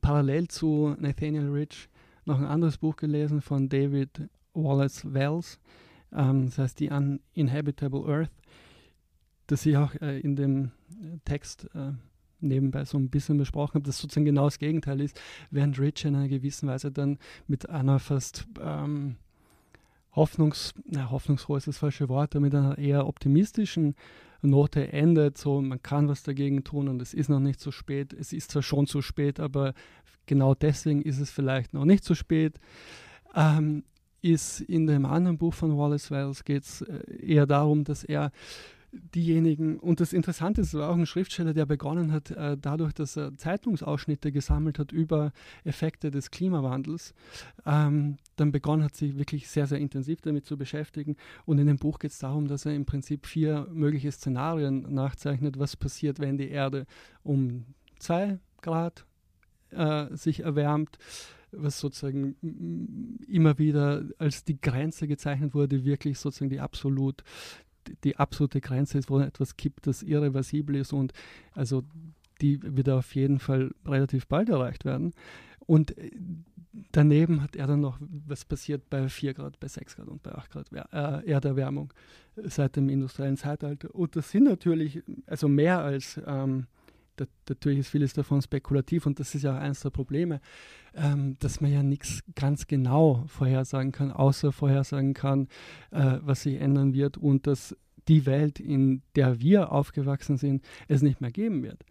parallel 0.01 0.49
zu 0.49 0.95
Nathaniel 0.99 1.49
Rich 1.51 1.89
noch 2.25 2.39
ein 2.39 2.47
anderes 2.47 2.79
Buch 2.79 2.97
gelesen 2.97 3.41
von 3.41 3.69
David 3.69 4.29
Wallace 4.55 5.13
Wells, 5.13 5.59
ähm, 6.13 6.47
das 6.47 6.59
heißt 6.59 6.81
die 6.81 6.91
Uninhabitable 6.91 8.07
Earth, 8.07 8.31
das 9.47 9.67
ich 9.67 9.77
auch 9.77 9.95
äh, 9.97 10.21
in 10.21 10.37
dem 10.37 10.71
Text 11.25 11.69
äh, 11.75 11.93
nebenbei 12.45 12.85
so 12.85 12.99
ein 12.99 13.11
bisschen 13.11 13.39
besprochen 13.39 13.75
habe, 13.75 13.87
das 13.87 13.99
sozusagen 13.99 14.25
genau 14.25 14.45
das 14.45 14.59
Gegenteil 14.59 15.01
ist, 15.01 15.21
während 15.51 15.79
Rich 15.79 16.05
in 16.05 16.15
einer 16.15 16.29
gewissen 16.29 16.69
Weise 16.69 16.91
dann 16.93 17.19
mit 17.47 17.69
einer 17.69 17.99
fast 17.99 18.47
ähm, 18.61 19.17
hoffnungs, 20.13 20.75
na, 20.87 21.11
hoffnungsfroh 21.11 21.57
ist 21.57 21.67
das 21.67 21.79
falsche 21.79 22.09
Wort, 22.09 22.35
mit 22.35 22.55
einer 22.55 22.79
eher 22.79 23.07
optimistischen 23.07 23.95
Note 24.43 24.93
endet, 24.93 25.39
so 25.39 25.61
man 25.61 25.83
kann 25.83 26.09
was 26.09 26.23
dagegen 26.23 26.65
tun 26.65 26.89
und 26.89 27.01
es 27.01 27.15
ist 27.15 27.31
noch 27.31 27.41
nicht 27.41 27.61
zu 27.61 27.73
spät. 27.73 28.13
Es 28.13 28.33
ist 28.33 28.51
zwar 28.51 28.63
schon 28.63 28.87
zu 28.87 29.01
spät, 29.01 29.41
aber 29.41 29.73
genau 30.27 30.55
deswegen 30.55 31.03
ist 31.03 31.19
es 31.19 31.31
vielleicht 31.31 31.73
noch 31.73 31.85
nicht 31.85 32.05
zu 32.05 32.15
spät. 32.15 32.61
Ähm, 33.35 33.85
ist 34.21 34.61
in 34.61 34.87
dem 34.87 35.05
anderen 35.05 35.37
Buch 35.37 35.53
von 35.53 35.77
Wallace 35.77 36.11
Wells 36.11 36.45
geht 36.45 36.63
es 36.63 36.81
äh, 36.83 37.15
eher 37.21 37.47
darum, 37.47 37.85
dass 37.85 38.05
er 38.05 38.33
diejenigen, 39.15 39.79
und 39.79 40.01
das 40.01 40.13
Interessante 40.13 40.61
ist, 40.61 40.69
es 40.69 40.81
war 40.81 40.91
auch 40.91 40.97
ein 40.97 41.07
Schriftsteller, 41.07 41.55
der 41.55 41.67
begonnen 41.67 42.13
hat, 42.13 42.31
äh, 42.31 42.57
dadurch, 42.61 42.93
dass 42.93 43.17
er 43.17 43.37
Zeitungsausschnitte 43.37 44.33
gesammelt 44.33 44.79
hat 44.79 44.93
über 44.93 45.33
Effekte 45.65 46.11
des 46.11 46.31
Klimawandels, 46.31 47.15
ähm, 47.67 48.17
dann 48.37 48.53
begonnen 48.53 48.85
hat, 48.85 48.97
sich 48.97 49.17
wirklich 49.19 49.49
sehr, 49.49 49.67
sehr 49.67 49.79
intensiv 49.79 50.21
damit 50.21 50.47
zu 50.47 50.57
beschäftigen. 50.57 51.17
Und 51.45 51.59
in 51.59 51.67
dem 51.67 51.79
Buch 51.79 51.99
geht 51.99 52.13
es 52.13 52.19
darum, 52.19 52.49
dass 52.49 52.67
er 52.67 52.75
im 52.75 52.85
Prinzip 52.85 53.27
vier 53.27 53.69
mögliche 53.73 54.13
Szenarien 54.13 54.93
nachzeichnet, 54.93 55.59
was 55.59 55.77
passiert, 55.77 56.19
wenn 56.19 56.37
die 56.37 56.49
Erde 56.49 56.87
um 57.23 57.65
zwei 57.99 58.39
Grad 58.63 59.05
äh, 59.71 60.15
sich 60.15 60.41
erwärmt 60.41 60.99
was 61.57 61.79
sozusagen 61.79 62.35
immer 63.29 63.59
wieder 63.59 64.05
als 64.19 64.45
die 64.45 64.61
Grenze 64.61 65.07
gezeichnet 65.07 65.55
wurde, 65.55 65.85
wirklich 65.85 66.19
sozusagen 66.19 66.51
die 66.51 66.61
absolut 66.61 67.23
die 68.05 68.17
absolute 68.17 68.61
Grenze 68.61 68.99
ist, 68.99 69.11
wo 69.11 69.21
etwas 69.21 69.57
kippt, 69.57 69.87
das 69.87 70.03
irreversibel 70.03 70.77
ist 70.77 70.93
und 70.93 71.13
also 71.53 71.83
die 72.41 72.61
wird 72.63 72.89
auf 72.89 73.15
jeden 73.15 73.39
Fall 73.39 73.73
relativ 73.87 74.27
bald 74.27 74.49
erreicht 74.49 74.85
werden. 74.85 75.13
Und 75.67 75.97
äh, 75.97 76.11
daneben 76.93 77.43
hat 77.43 77.57
er 77.57 77.67
dann 77.67 77.81
noch, 77.81 77.99
was 78.01 78.45
passiert 78.45 78.91
bei 78.91 79.09
4 79.09 79.35
Grad, 79.35 79.61
bei 79.61 79.69
6 79.69 79.97
Grad 79.97 80.09
und 80.09 80.23
bei 80.23 80.33
8 80.33 80.51
Grad 80.51 80.73
äh, 80.73 81.31
Erderwärmung 81.31 81.93
seit 82.37 82.77
dem 82.77 82.89
industriellen 82.89 83.37
Zeitalter. 83.37 83.95
Und 83.95 84.17
das 84.17 84.31
sind 84.31 84.45
natürlich, 84.45 85.03
also 85.27 85.49
mehr 85.49 85.81
als, 85.81 86.21
ähm, 86.27 86.67
da, 87.17 87.27
natürlich 87.49 87.81
ist 87.81 87.89
vieles 87.89 88.13
davon 88.13 88.43
spekulativ 88.43 89.07
und 89.07 89.21
das 89.21 89.35
ist 89.35 89.43
ja 89.43 89.57
auch 89.57 89.61
eines 89.61 89.81
der 89.81 89.91
Probleme, 89.91 90.41
ähm, 90.95 91.37
dass 91.41 91.61
man 91.61 91.73
ja 91.73 91.83
nichts 91.83 92.23
ganz 92.35 92.67
genau 92.67 93.25
vorhersagen 93.27 93.93
kann, 93.93 94.11
außer 94.11 94.53
vorhersagen 94.53 95.15
kann, 95.15 95.49
äh, 95.91 96.19
was 96.21 96.43
sich 96.43 96.61
ändern 96.61 96.95
wird 96.95 97.17
und 97.17 97.47
dass 97.47 97.77
die 98.09 98.27
Welt, 98.27 98.61
in 98.61 99.03
der 99.17 99.41
wir 99.41 99.73
aufgewachsen 99.73 100.37
sind, 100.37 100.65
es 100.89 101.03
nicht 101.03 101.21
mehr 101.21 101.31
geben 101.31 101.63
wird. 101.63 101.85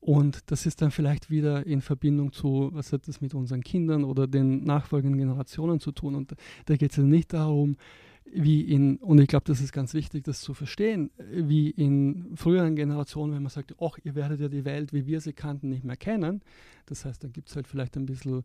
Und 0.00 0.50
das 0.50 0.66
ist 0.66 0.82
dann 0.82 0.90
vielleicht 0.90 1.30
wieder 1.30 1.66
in 1.66 1.80
Verbindung 1.80 2.30
zu, 2.30 2.68
was 2.74 2.92
hat 2.92 3.08
das 3.08 3.22
mit 3.22 3.32
unseren 3.32 3.62
Kindern 3.62 4.04
oder 4.04 4.26
den 4.26 4.62
nachfolgenden 4.62 5.18
Generationen 5.18 5.80
zu 5.80 5.92
tun. 5.92 6.14
Und 6.14 6.34
da 6.66 6.76
geht 6.76 6.90
es 6.90 6.98
ja 6.98 7.02
nicht 7.04 7.32
darum, 7.32 7.78
wie 8.24 8.62
in, 8.62 8.96
und 8.96 9.20
ich 9.20 9.28
glaube, 9.28 9.44
das 9.46 9.60
ist 9.60 9.72
ganz 9.72 9.94
wichtig, 9.94 10.24
das 10.24 10.40
zu 10.40 10.54
verstehen, 10.54 11.10
wie 11.30 11.70
in 11.70 12.36
früheren 12.36 12.74
Generationen, 12.74 13.34
wenn 13.34 13.42
man 13.42 13.50
sagt, 13.50 13.74
ach, 13.80 13.98
ihr 14.02 14.14
werdet 14.14 14.40
ja 14.40 14.48
die 14.48 14.64
Welt, 14.64 14.92
wie 14.92 15.06
wir 15.06 15.20
sie 15.20 15.32
kannten, 15.32 15.68
nicht 15.68 15.84
mehr 15.84 15.96
kennen. 15.96 16.42
Das 16.86 17.04
heißt, 17.04 17.22
dann 17.22 17.32
gibt 17.32 17.48
es 17.48 17.56
halt 17.56 17.68
vielleicht 17.68 17.96
ein 17.96 18.06
bisschen, 18.06 18.42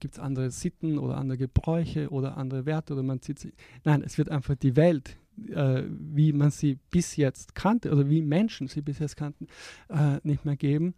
gibt 0.00 0.14
es 0.14 0.20
andere 0.20 0.50
Sitten 0.50 0.98
oder 0.98 1.16
andere 1.16 1.38
Gebräuche 1.38 2.08
oder 2.10 2.36
andere 2.36 2.66
Werte 2.66 2.94
oder 2.94 3.02
man 3.02 3.20
zieht 3.20 3.38
sie. 3.38 3.52
Nein, 3.84 4.02
es 4.02 4.16
wird 4.16 4.30
einfach 4.30 4.54
die 4.54 4.76
Welt, 4.76 5.16
äh, 5.48 5.82
wie 5.88 6.32
man 6.32 6.50
sie 6.50 6.78
bis 6.90 7.16
jetzt 7.16 7.54
kannte 7.54 7.92
oder 7.92 8.08
wie 8.08 8.22
Menschen 8.22 8.68
sie 8.68 8.80
bis 8.80 9.00
jetzt 9.00 9.16
kannten, 9.16 9.48
äh, 9.88 10.18
nicht 10.22 10.44
mehr 10.44 10.56
geben. 10.56 10.94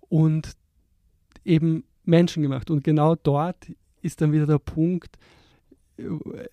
Und 0.00 0.56
eben 1.44 1.84
Menschen 2.04 2.42
gemacht. 2.42 2.70
Und 2.70 2.84
genau 2.84 3.14
dort 3.14 3.72
ist 4.02 4.20
dann 4.20 4.32
wieder 4.32 4.46
der 4.46 4.58
Punkt, 4.58 5.18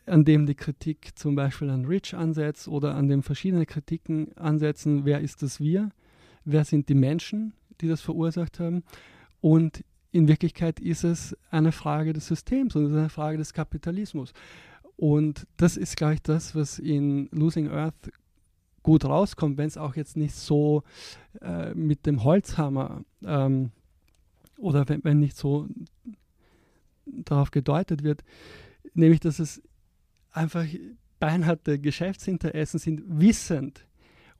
an 0.06 0.26
dem 0.26 0.46
die 0.46 0.56
Kritik 0.56 1.12
zum 1.16 1.36
Beispiel 1.36 1.70
an 1.70 1.86
Rich 1.86 2.16
ansetzt 2.16 2.68
oder 2.68 2.96
an 2.96 3.08
dem 3.08 3.24
verschiedene 3.24 3.66
Kritiken 3.66 4.36
ansetzen, 4.38 5.06
wer 5.06 5.20
ist 5.20 5.42
das 5.42 5.60
wir, 5.60 5.92
wer 6.46 6.66
sind 6.66 6.90
die 6.90 6.96
Menschen, 6.96 7.54
die 7.82 7.88
das 7.88 8.02
verursacht 8.02 8.60
haben? 8.60 8.84
Und 9.42 9.84
in 10.12 10.28
Wirklichkeit 10.28 10.80
ist 10.80 11.04
es 11.04 11.36
eine 11.50 11.72
Frage 11.72 12.14
des 12.14 12.28
Systems 12.28 12.76
und 12.76 12.86
es 12.86 12.92
ist 12.92 12.98
eine 12.98 13.10
Frage 13.10 13.38
des 13.38 13.54
Kapitalismus. 13.54 14.34
Und 14.96 15.48
das 15.58 15.76
ist, 15.76 15.98
glaube 15.98 16.14
ich, 16.14 16.22
das, 16.22 16.56
was 16.56 16.80
in 16.80 17.28
Losing 17.32 17.70
Earth 17.70 18.12
gut 18.84 19.06
rauskommt, 19.06 19.58
wenn 19.58 19.68
es 19.68 19.78
auch 19.78 19.96
jetzt 19.96 20.16
nicht 20.18 20.36
so 20.36 20.84
äh, 21.42 21.74
mit 21.74 22.06
dem 22.06 22.24
Holzhammer 22.24 23.04
ähm, 23.26 23.72
oder 24.58 24.88
wenn, 24.88 25.04
wenn 25.04 25.20
nicht 25.20 25.36
so 25.36 25.68
darauf 27.06 27.52
gedeutet 27.52 28.04
wird, 28.04 28.24
nämlich 28.94 29.20
dass 29.20 29.40
es 29.40 29.62
einfach 30.32 30.66
beinharte 31.20 31.80
Geschäftsinteressen 31.80 32.80
sind, 32.80 33.02
wissend. 33.06 33.86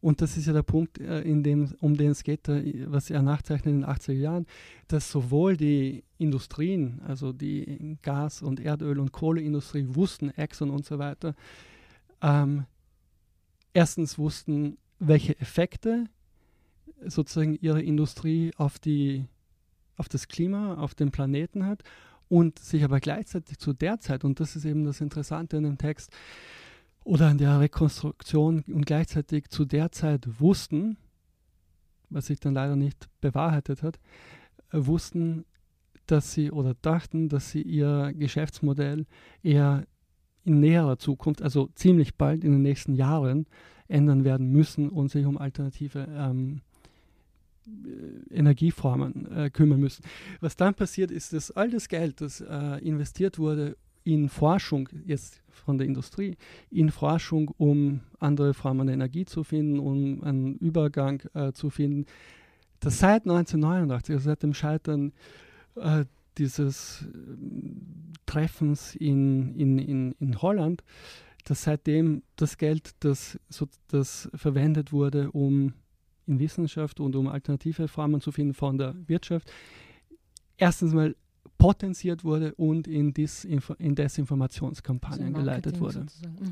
Und 0.02 0.22
das 0.22 0.36
ist 0.36 0.48
ja 0.48 0.54
der 0.54 0.64
Punkt, 0.64 1.00
äh, 1.00 1.22
in 1.22 1.44
dem, 1.44 1.74
um 1.80 1.96
den 1.96 2.12
es 2.12 2.24
geht, 2.24 2.50
äh, 2.50 2.92
was 2.92 3.10
er 3.10 3.22
nachzeichnet 3.22 3.74
in 3.74 3.82
den 3.82 3.90
80er 3.90 4.12
Jahren, 4.12 4.46
dass 4.90 5.10
sowohl 5.10 5.56
die 5.56 6.04
Industrien, 6.18 7.00
also 7.08 7.32
die 7.32 7.98
Gas- 8.02 8.42
und 8.42 8.60
Erdöl- 8.60 9.00
und 9.00 9.14
Kohleindustrie 9.14 9.86
wussten, 9.88 10.30
Exxon 10.32 10.72
und 10.72 10.84
so 10.84 11.00
weiter, 11.00 11.36
ähm, 12.22 12.66
erstens 13.74 14.18
wussten, 14.18 14.78
welche 15.00 15.40
Effekte 15.40 16.10
sozusagen 17.06 17.58
ihre 17.62 17.82
Industrie 17.82 18.52
auf, 18.58 18.80
die, 18.80 19.26
auf 19.96 20.10
das 20.10 20.28
Klima, 20.28 20.76
auf 20.76 20.96
den 20.96 21.12
Planeten 21.12 21.66
hat 21.66 21.82
und 22.34 22.58
sich 22.58 22.84
aber 22.84 23.00
gleichzeitig 23.00 23.60
zu 23.60 23.74
der 23.74 24.00
Zeit, 24.00 24.24
und 24.24 24.40
das 24.40 24.56
ist 24.56 24.66
eben 24.66 24.86
das 24.86 25.02
Interessante 25.02 25.56
in 25.58 25.64
dem 25.66 25.78
Text 25.78 26.10
oder 27.04 27.30
in 27.30 27.38
der 27.38 27.60
Rekonstruktion, 27.60 28.64
und 28.74 28.88
gleichzeitig 28.88 29.50
zu 29.50 29.66
der 29.66 29.92
Zeit 29.92 30.28
wussten, 30.40 30.98
was 32.10 32.26
sich 32.26 32.40
dann 32.40 32.56
leider 32.56 32.76
nicht 32.76 33.08
bewahrheitet 33.22 33.84
hat, 33.84 34.00
äh, 34.72 34.80
wussten, 34.80 35.46
dass 36.08 36.34
sie 36.34 36.50
oder 36.50 36.74
dachten, 36.74 37.30
dass 37.30 37.52
sie 37.52 37.62
ihr 37.62 38.12
Geschäftsmodell 38.18 39.06
eher 39.44 39.86
in 40.44 40.60
näherer 40.60 40.98
Zukunft, 40.98 41.44
also 41.44 41.70
ziemlich 41.76 42.16
bald 42.16 42.44
in 42.44 42.52
den 42.52 42.64
nächsten 42.64 42.96
Jahren, 42.96 43.46
ändern 43.88 44.24
werden 44.24 44.50
müssen 44.50 44.90
und 44.90 45.12
sich 45.12 45.28
um 45.28 45.38
alternative 45.38 46.08
ähm, 46.10 46.62
äh, 46.62 46.73
Energieformen 48.30 49.32
äh, 49.32 49.50
kümmern 49.50 49.80
müssen. 49.80 50.04
Was 50.40 50.56
dann 50.56 50.74
passiert 50.74 51.12
ist, 51.12 51.34
dass 51.34 51.52
all 51.52 51.70
das 51.70 51.88
Geld, 51.88 52.22
das 52.22 52.42
äh, 52.42 52.78
investiert 52.84 53.40
wurde 53.40 53.78
in 54.04 54.30
Forschung, 54.30 54.90
jetzt 55.06 55.42
von 55.50 55.78
der 55.78 55.88
Industrie, 55.88 56.36
in 56.70 56.92
Forschung, 56.92 57.54
um 57.58 58.02
andere 58.20 58.54
Formen 58.54 58.88
der 58.88 58.96
Energie 58.96 59.26
zu 59.26 59.44
finden, 59.44 59.80
um 59.80 60.24
einen 60.24 60.56
Übergang 60.58 61.22
äh, 61.34 61.54
zu 61.54 61.70
finden, 61.70 62.06
dass 62.80 63.00
seit 63.00 63.24
1989, 63.24 64.16
also 64.16 64.26
seit 64.26 64.44
dem 64.44 64.54
Scheitern 64.54 65.14
äh, 65.76 66.06
dieses 66.38 67.04
äh, 67.04 67.08
Treffens 68.26 68.96
in, 68.96 69.56
in, 69.56 69.78
in, 69.80 70.12
in 70.20 70.42
Holland, 70.42 70.84
dass 71.46 71.64
seitdem 71.64 72.24
das 72.36 72.58
Geld, 72.58 72.92
das, 73.00 73.40
so, 73.50 73.68
das 73.88 74.30
verwendet 74.34 74.92
wurde, 74.92 75.32
um 75.32 75.74
in 76.28 76.40
Wissenschaft 76.40 77.00
und 77.00 77.16
um 77.16 77.28
alternative 77.28 77.88
Formen 77.88 78.22
zu 78.22 78.32
finden 78.32 78.54
von 78.54 78.78
der 78.78 78.96
Wirtschaft, 79.08 79.52
erstens 80.58 80.94
mal 80.94 81.16
potenziert 81.58 82.24
wurde 82.24 82.54
und 82.56 82.88
in, 82.88 83.14
Disinfo 83.14 83.74
in 83.76 83.96
Desinformationskampagnen 83.96 85.36
also 85.36 85.40
geleitet 85.40 85.80
wurde. 85.80 86.00
Mhm. 86.00 86.52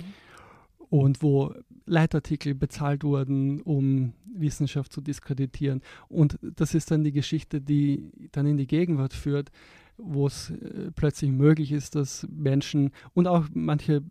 Und 0.90 1.22
wo 1.22 1.54
Leitartikel 1.86 2.54
bezahlt 2.54 3.04
wurden, 3.04 3.62
um 3.62 4.14
Wissenschaft 4.34 4.92
zu 4.92 5.00
diskreditieren. 5.00 5.82
Und 6.10 6.38
das 6.42 6.74
ist 6.74 6.92
dann 6.92 7.04
die 7.04 7.14
Geschichte, 7.14 7.62
die 7.62 8.12
dann 8.32 8.46
in 8.46 8.58
die 8.58 8.68
Gegenwart 8.68 9.14
führt, 9.14 9.52
wo 9.98 10.28
es 10.28 10.50
äh, 10.50 10.92
plötzlich 10.94 11.32
möglich 11.32 11.72
ist, 11.72 11.96
dass 11.96 12.28
Menschen 12.30 12.92
und 13.14 13.28
auch 13.28 13.48
manche 13.54 14.02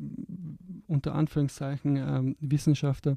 unter 0.87 1.15
Anführungszeichen 1.15 1.97
ähm, 1.97 2.37
Wissenschaftler 2.41 3.17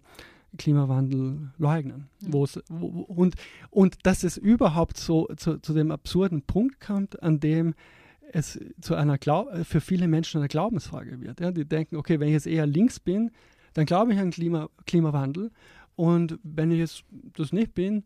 Klimawandel 0.57 1.51
leugnen. 1.57 2.09
Mhm. 2.21 2.33
Wo, 2.33 2.47
und, 3.07 3.35
und 3.69 3.97
dass 4.03 4.23
es 4.23 4.37
überhaupt 4.37 4.97
so 4.97 5.27
zu, 5.37 5.57
zu 5.59 5.73
dem 5.73 5.91
absurden 5.91 6.41
Punkt 6.43 6.79
kommt, 6.79 7.21
an 7.21 7.39
dem 7.39 7.73
es 8.31 8.59
zu 8.81 8.95
einer 8.95 9.17
Glaub 9.17 9.49
für 9.65 9.81
viele 9.81 10.07
Menschen 10.07 10.39
eine 10.39 10.47
Glaubensfrage 10.47 11.21
wird. 11.21 11.39
Ja? 11.39 11.51
Die 11.51 11.65
denken, 11.65 11.95
okay, 11.97 12.19
wenn 12.19 12.27
ich 12.27 12.33
jetzt 12.33 12.47
eher 12.47 12.65
links 12.65 12.99
bin, 12.99 13.31
dann 13.73 13.85
glaube 13.85 14.13
ich 14.13 14.19
an 14.19 14.31
Klima, 14.31 14.69
Klimawandel. 14.85 15.51
Und 15.95 16.39
wenn 16.43 16.71
ich 16.71 16.79
jetzt 16.79 17.03
das 17.33 17.53
nicht 17.53 17.73
bin, 17.73 18.03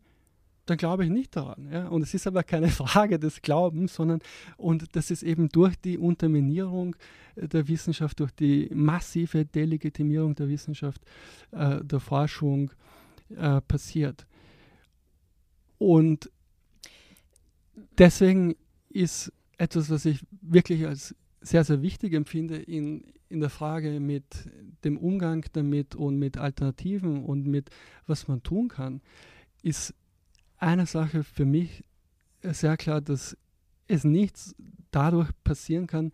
dann 0.68 0.78
glaube 0.78 1.04
ich 1.04 1.10
nicht 1.10 1.34
daran. 1.36 1.68
Ja? 1.72 1.88
Und 1.88 2.02
es 2.02 2.14
ist 2.14 2.26
aber 2.26 2.42
keine 2.42 2.68
Frage 2.68 3.18
des 3.18 3.42
Glaubens, 3.42 3.94
sondern 3.94 4.20
und 4.56 4.96
das 4.96 5.10
ist 5.10 5.22
eben 5.22 5.48
durch 5.48 5.76
die 5.76 5.98
Unterminierung 5.98 6.96
der 7.36 7.68
Wissenschaft, 7.68 8.20
durch 8.20 8.32
die 8.32 8.68
massive 8.74 9.44
Delegitimierung 9.44 10.34
der 10.34 10.48
Wissenschaft, 10.48 11.02
äh, 11.52 11.82
der 11.84 12.00
Forschung 12.00 12.70
äh, 13.36 13.60
passiert. 13.60 14.26
Und 15.78 16.30
deswegen 17.96 18.56
ist 18.88 19.32
etwas, 19.58 19.90
was 19.90 20.04
ich 20.04 20.20
wirklich 20.40 20.86
als 20.86 21.14
sehr, 21.40 21.64
sehr 21.64 21.82
wichtig 21.82 22.14
empfinde 22.14 22.56
in, 22.56 23.04
in 23.28 23.40
der 23.40 23.50
Frage 23.50 24.00
mit 24.00 24.24
dem 24.84 24.98
Umgang 24.98 25.44
damit 25.52 25.94
und 25.94 26.18
mit 26.18 26.36
Alternativen 26.36 27.24
und 27.24 27.46
mit 27.46 27.70
was 28.06 28.26
man 28.28 28.42
tun 28.42 28.68
kann, 28.68 29.00
ist 29.62 29.94
eine 30.58 30.86
Sache 30.86 31.24
für 31.24 31.44
mich 31.44 31.84
sehr 32.42 32.76
klar, 32.76 33.00
dass 33.00 33.36
es 33.86 34.04
nichts 34.04 34.54
dadurch 34.90 35.30
passieren 35.44 35.86
kann, 35.86 36.12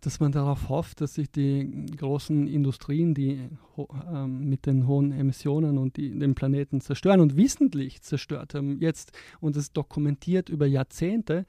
dass 0.00 0.18
man 0.18 0.32
darauf 0.32 0.68
hofft, 0.68 1.00
dass 1.00 1.14
sich 1.14 1.30
die 1.30 1.86
großen 1.96 2.48
Industrien, 2.48 3.14
die 3.14 3.48
äh, 3.76 4.26
mit 4.26 4.66
den 4.66 4.88
hohen 4.88 5.12
Emissionen 5.12 5.78
und 5.78 5.96
die 5.96 6.18
den 6.18 6.34
Planeten 6.34 6.80
zerstören 6.80 7.20
und 7.20 7.36
wissentlich 7.36 8.02
zerstört 8.02 8.54
haben, 8.54 8.80
jetzt 8.80 9.12
und 9.40 9.56
es 9.56 9.72
dokumentiert 9.72 10.48
über 10.48 10.66
Jahrzehnte, 10.66 11.46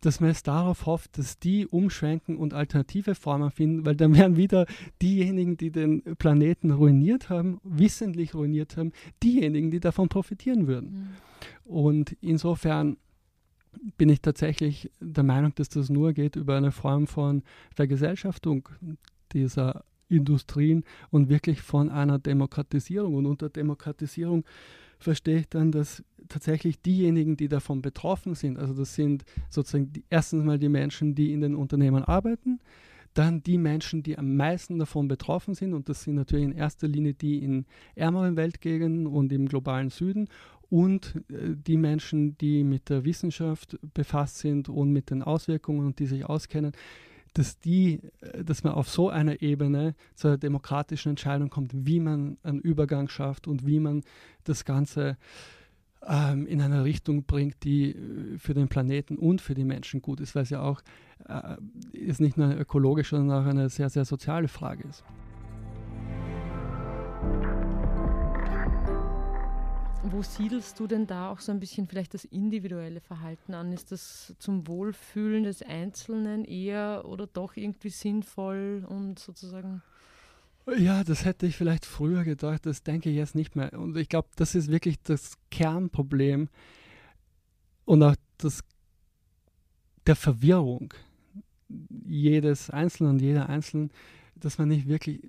dass 0.00 0.20
man 0.20 0.30
es 0.30 0.42
darauf 0.42 0.86
hofft, 0.86 1.18
dass 1.18 1.38
die 1.38 1.66
umschwenken 1.66 2.36
und 2.36 2.54
alternative 2.54 3.14
Formen 3.14 3.50
finden, 3.50 3.86
weil 3.86 3.96
dann 3.96 4.14
wären 4.14 4.36
wieder 4.36 4.66
diejenigen, 5.02 5.56
die 5.56 5.70
den 5.70 6.02
Planeten 6.16 6.70
ruiniert 6.70 7.30
haben, 7.30 7.60
wissentlich 7.64 8.34
ruiniert 8.34 8.76
haben, 8.76 8.92
diejenigen, 9.22 9.70
die 9.70 9.80
davon 9.80 10.08
profitieren 10.08 10.66
würden. 10.66 10.90
Mhm. 10.90 11.72
Und 11.72 12.16
insofern 12.20 12.96
bin 13.96 14.08
ich 14.08 14.20
tatsächlich 14.20 14.90
der 15.00 15.24
Meinung, 15.24 15.54
dass 15.54 15.68
das 15.68 15.88
nur 15.88 16.12
geht 16.12 16.36
über 16.36 16.56
eine 16.56 16.72
Form 16.72 17.06
von 17.06 17.42
Vergesellschaftung 17.74 18.68
dieser 19.32 19.84
Industrien 20.08 20.84
und 21.10 21.28
wirklich 21.28 21.62
von 21.62 21.90
einer 21.90 22.18
Demokratisierung. 22.18 23.14
Und 23.14 23.26
unter 23.26 23.50
Demokratisierung 23.50 24.44
verstehe 24.98 25.40
ich 25.40 25.48
dann, 25.48 25.72
dass 25.72 26.02
tatsächlich 26.28 26.80
diejenigen, 26.82 27.36
die 27.36 27.48
davon 27.48 27.82
betroffen 27.82 28.34
sind, 28.34 28.58
also 28.58 28.74
das 28.74 28.94
sind 28.94 29.24
sozusagen 29.48 29.92
die, 29.92 30.04
erstens 30.10 30.44
mal 30.44 30.58
die 30.58 30.68
Menschen, 30.68 31.14
die 31.14 31.32
in 31.32 31.40
den 31.40 31.54
Unternehmen 31.54 32.04
arbeiten, 32.04 32.60
dann 33.14 33.42
die 33.42 33.58
Menschen, 33.58 34.02
die 34.02 34.18
am 34.18 34.36
meisten 34.36 34.78
davon 34.78 35.08
betroffen 35.08 35.54
sind, 35.54 35.74
und 35.74 35.88
das 35.88 36.02
sind 36.02 36.14
natürlich 36.14 36.44
in 36.44 36.52
erster 36.52 36.86
Linie 36.86 37.14
die 37.14 37.42
in 37.42 37.64
ärmeren 37.94 38.36
Weltgegenden 38.36 39.06
und 39.06 39.32
im 39.32 39.48
globalen 39.48 39.90
Süden 39.90 40.28
und 40.70 41.14
äh, 41.30 41.54
die 41.56 41.76
Menschen, 41.76 42.36
die 42.38 42.64
mit 42.64 42.90
der 42.90 43.04
Wissenschaft 43.04 43.78
befasst 43.94 44.38
sind 44.38 44.68
und 44.68 44.92
mit 44.92 45.10
den 45.10 45.22
Auswirkungen 45.22 45.86
und 45.86 45.98
die 45.98 46.06
sich 46.06 46.26
auskennen, 46.26 46.72
dass 47.34 47.58
die, 47.58 48.00
äh, 48.20 48.44
dass 48.44 48.64
man 48.64 48.74
auf 48.74 48.88
so 48.88 49.08
einer 49.08 49.42
Ebene 49.42 49.94
zu 50.14 50.28
einer 50.28 50.38
demokratischen 50.38 51.10
Entscheidung 51.10 51.50
kommt, 51.50 51.72
wie 51.74 52.00
man 52.00 52.38
einen 52.42 52.60
Übergang 52.60 53.08
schafft 53.08 53.46
und 53.46 53.66
wie 53.66 53.80
man 53.80 54.02
das 54.44 54.64
Ganze 54.64 55.16
ähm, 56.06 56.46
in 56.46 56.60
eine 56.60 56.84
Richtung 56.84 57.24
bringt, 57.24 57.64
die 57.64 57.90
äh, 57.90 58.38
für 58.38 58.54
den 58.54 58.68
Planeten 58.68 59.16
und 59.16 59.40
für 59.40 59.54
die 59.54 59.64
Menschen 59.64 60.02
gut 60.02 60.20
ist, 60.20 60.34
weil 60.34 60.42
es 60.42 60.50
ja 60.50 60.62
auch 60.62 60.80
äh, 61.26 61.56
ist 61.92 62.20
nicht 62.20 62.36
nur 62.36 62.46
eine 62.46 62.58
ökologische, 62.58 63.16
sondern 63.16 63.44
auch 63.44 63.48
eine 63.48 63.68
sehr, 63.68 63.90
sehr 63.90 64.04
soziale 64.04 64.48
Frage 64.48 64.86
ist. 64.88 65.04
Wo 70.12 70.22
siedelst 70.22 70.78
du 70.80 70.86
denn 70.86 71.06
da 71.06 71.30
auch 71.30 71.40
so 71.40 71.52
ein 71.52 71.60
bisschen 71.60 71.86
vielleicht 71.86 72.14
das 72.14 72.24
individuelle 72.24 73.00
Verhalten 73.00 73.54
an? 73.54 73.72
Ist 73.72 73.92
das 73.92 74.34
zum 74.38 74.66
Wohlfühlen 74.66 75.44
des 75.44 75.62
Einzelnen 75.62 76.44
eher 76.44 77.04
oder 77.06 77.26
doch 77.26 77.56
irgendwie 77.56 77.90
sinnvoll 77.90 78.84
und 78.88 79.18
sozusagen 79.18 79.82
ja, 80.76 81.02
das 81.02 81.24
hätte 81.24 81.46
ich 81.46 81.56
vielleicht 81.56 81.86
früher 81.86 82.24
gedacht, 82.24 82.66
das 82.66 82.82
denke 82.82 83.08
ich 83.08 83.16
jetzt 83.16 83.34
nicht 83.34 83.56
mehr. 83.56 83.72
Und 83.72 83.96
ich 83.96 84.10
glaube, 84.10 84.28
das 84.36 84.54
ist 84.54 84.70
wirklich 84.70 85.00
das 85.02 85.38
Kernproblem 85.50 86.50
und 87.86 88.02
auch 88.02 88.14
das 88.36 88.62
der 90.06 90.16
Verwirrung 90.16 90.92
jedes 92.04 92.70
Einzelnen 92.70 93.12
und 93.12 93.22
jeder 93.22 93.48
Einzelnen, 93.48 93.90
dass 94.36 94.58
man 94.58 94.68
nicht 94.68 94.88
wirklich. 94.88 95.22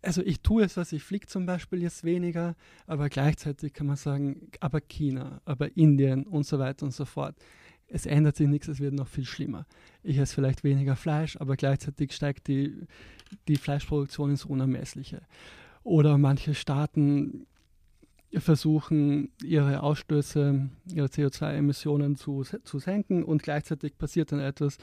Also 0.00 0.22
ich 0.22 0.40
tue 0.40 0.64
es, 0.64 0.76
was 0.76 0.92
ich 0.92 1.02
fliege 1.02 1.26
zum 1.26 1.44
Beispiel 1.44 1.82
jetzt 1.82 2.04
weniger, 2.04 2.54
aber 2.86 3.08
gleichzeitig 3.08 3.72
kann 3.72 3.88
man 3.88 3.96
sagen, 3.96 4.48
aber 4.60 4.80
China, 4.80 5.40
aber 5.44 5.76
Indien 5.76 6.24
und 6.24 6.46
so 6.46 6.58
weiter 6.58 6.86
und 6.86 6.92
so 6.92 7.04
fort 7.04 7.34
es 7.88 8.06
ändert 8.06 8.36
sich 8.36 8.48
nichts, 8.48 8.68
es 8.68 8.80
wird 8.80 8.94
noch 8.94 9.08
viel 9.08 9.24
schlimmer. 9.24 9.66
Ich 10.02 10.18
esse 10.18 10.34
vielleicht 10.34 10.62
weniger 10.62 10.94
Fleisch, 10.94 11.36
aber 11.38 11.56
gleichzeitig 11.56 12.12
steigt 12.12 12.46
die, 12.46 12.86
die 13.48 13.56
Fleischproduktion 13.56 14.30
ins 14.30 14.44
Unermessliche. 14.44 15.22
Oder 15.82 16.18
manche 16.18 16.54
Staaten 16.54 17.46
versuchen, 18.34 19.30
ihre 19.42 19.82
Ausstöße, 19.82 20.68
ihre 20.92 21.06
CO2-Emissionen 21.06 22.16
zu, 22.16 22.42
zu 22.42 22.78
senken. 22.78 23.24
Und 23.24 23.42
gleichzeitig 23.42 23.96
passiert 23.96 24.32
dann 24.32 24.40
etwas, 24.40 24.78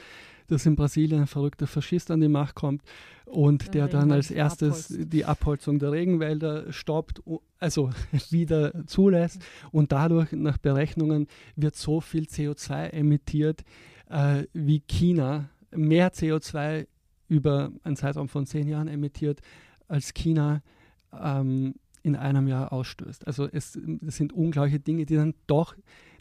dass 0.48 0.66
in 0.66 0.76
Brasilien 0.76 1.22
ein 1.22 1.26
verrückter 1.26 1.66
Faschist 1.66 2.10
an 2.10 2.20
die 2.20 2.28
Macht 2.28 2.54
kommt 2.54 2.82
und 3.24 3.74
der 3.74 3.88
dann 3.88 4.12
als 4.12 4.30
erstes 4.30 4.88
die 4.88 5.24
Abholzung 5.24 5.78
der 5.78 5.92
Regenwälder 5.92 6.72
stoppt, 6.72 7.22
also 7.58 7.90
wieder 8.30 8.86
zulässt. 8.86 9.40
Und 9.70 9.92
dadurch 9.92 10.32
nach 10.32 10.58
Berechnungen 10.58 11.28
wird 11.54 11.76
so 11.76 12.00
viel 12.00 12.24
CO2 12.24 12.90
emittiert, 12.90 13.64
äh, 14.08 14.44
wie 14.52 14.80
China 14.80 15.50
mehr 15.70 16.12
CO2 16.12 16.86
über 17.28 17.72
einen 17.82 17.96
Zeitraum 17.96 18.28
von 18.28 18.46
zehn 18.46 18.68
Jahren 18.68 18.88
emittiert, 18.88 19.40
als 19.88 20.14
China 20.14 20.62
ähm, 21.12 21.74
in 22.06 22.14
einem 22.14 22.46
Jahr 22.46 22.72
ausstößt. 22.72 23.26
Also 23.26 23.48
es, 23.50 23.76
es 24.06 24.16
sind 24.16 24.32
ungleiche 24.32 24.78
Dinge, 24.78 25.06
die 25.06 25.16
dann 25.16 25.34
doch 25.48 25.74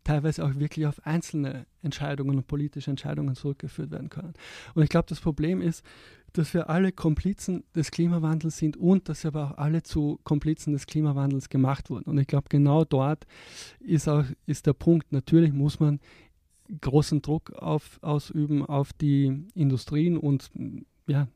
teilweise 0.04 0.44
auch 0.44 0.56
wirklich 0.56 0.88
auf 0.88 1.06
einzelne 1.06 1.68
Entscheidungen 1.84 2.38
und 2.38 2.48
politische 2.48 2.90
Entscheidungen 2.90 3.36
zurückgeführt 3.36 3.92
werden 3.92 4.10
können. 4.10 4.34
Und 4.74 4.82
ich 4.82 4.90
glaube, 4.90 5.06
das 5.08 5.20
Problem 5.20 5.62
ist, 5.62 5.86
dass 6.34 6.56
wir 6.56 6.72
alle 6.72 6.92
Komplizen 6.92 7.64
des 7.76 7.92
Klimawandels 7.92 8.58
sind 8.58 8.78
und 8.78 9.10
dass 9.10 9.24
wir 9.24 9.30
aber 9.30 9.52
auch 9.52 9.58
alle 9.60 9.84
zu 9.84 10.20
Komplizen 10.24 10.74
des 10.74 10.88
Klimawandels 10.88 11.50
gemacht 11.50 11.92
wurden. 11.92 12.10
Und 12.10 12.18
ich 12.18 12.28
glaube, 12.28 12.48
genau 12.50 12.84
dort 12.84 13.28
ist 13.80 14.10
auch 14.10 14.26
ist 14.48 14.66
der 14.66 14.74
Punkt. 14.74 15.12
Natürlich 15.12 15.54
muss 15.54 15.80
man 15.80 16.00
großen 16.82 17.22
Druck 17.22 17.54
auf, 17.54 18.00
ausüben 18.02 18.66
auf 18.66 18.92
die 18.92 19.46
Industrien 19.54 20.18
und 20.18 20.50
ja, 21.08 21.28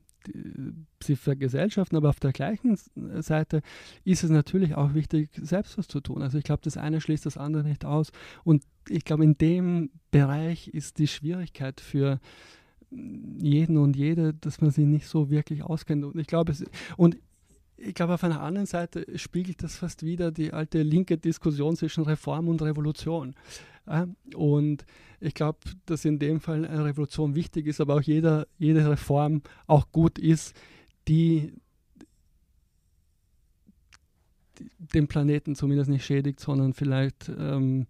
sie 1.01 1.15
vergesellschaften, 1.15 1.97
aber 1.97 2.09
auf 2.09 2.19
der 2.19 2.33
gleichen 2.33 2.77
Seite 3.21 3.61
ist 4.03 4.23
es 4.23 4.29
natürlich 4.29 4.75
auch 4.75 4.93
wichtig, 4.93 5.29
selbst 5.41 5.77
was 5.77 5.87
zu 5.87 6.01
tun. 6.01 6.21
Also 6.21 6.37
ich 6.37 6.43
glaube, 6.43 6.61
das 6.63 6.77
eine 6.77 7.01
schließt 7.01 7.25
das 7.25 7.37
andere 7.37 7.63
nicht 7.63 7.85
aus. 7.85 8.11
Und 8.43 8.63
ich 8.87 9.05
glaube, 9.05 9.23
in 9.23 9.37
dem 9.37 9.91
Bereich 10.11 10.67
ist 10.67 10.99
die 10.99 11.07
Schwierigkeit 11.07 11.79
für 11.81 12.19
jeden 12.91 13.77
und 13.77 13.95
jede, 13.95 14.33
dass 14.33 14.61
man 14.61 14.71
sie 14.71 14.85
nicht 14.85 15.07
so 15.07 15.29
wirklich 15.29 15.63
auskennt. 15.63 16.03
Und 16.03 16.19
ich 16.19 16.27
glaube, 16.27 16.53
und 16.97 17.17
ich 17.77 17.93
glaube, 17.93 18.13
auf 18.15 18.23
einer 18.23 18.41
anderen 18.41 18.65
Seite 18.65 19.05
spiegelt 19.17 19.63
das 19.63 19.77
fast 19.77 20.03
wieder 20.03 20.31
die 20.31 20.51
alte 20.51 20.81
linke 20.81 21.17
Diskussion 21.17 21.75
zwischen 21.75 22.03
Reform 22.03 22.47
und 22.47 22.61
Revolution. 22.61 23.35
Und 24.35 24.85
ich 25.19 25.33
glaube, 25.33 25.59
dass 25.85 26.05
in 26.05 26.19
dem 26.19 26.39
Fall 26.39 26.65
eine 26.65 26.85
Revolution 26.85 27.35
wichtig 27.35 27.67
ist, 27.67 27.81
aber 27.81 27.95
auch 27.95 28.01
jeder, 28.01 28.47
jede 28.57 28.89
Reform 28.89 29.41
auch 29.67 29.91
gut 29.91 30.19
ist, 30.19 30.55
die 31.07 31.53
den 34.93 35.07
Planeten 35.07 35.55
zumindest 35.55 35.89
nicht 35.89 36.05
schädigt, 36.05 36.39
sondern 36.39 36.73
vielleicht 36.73 37.29
ähm, 37.29 37.87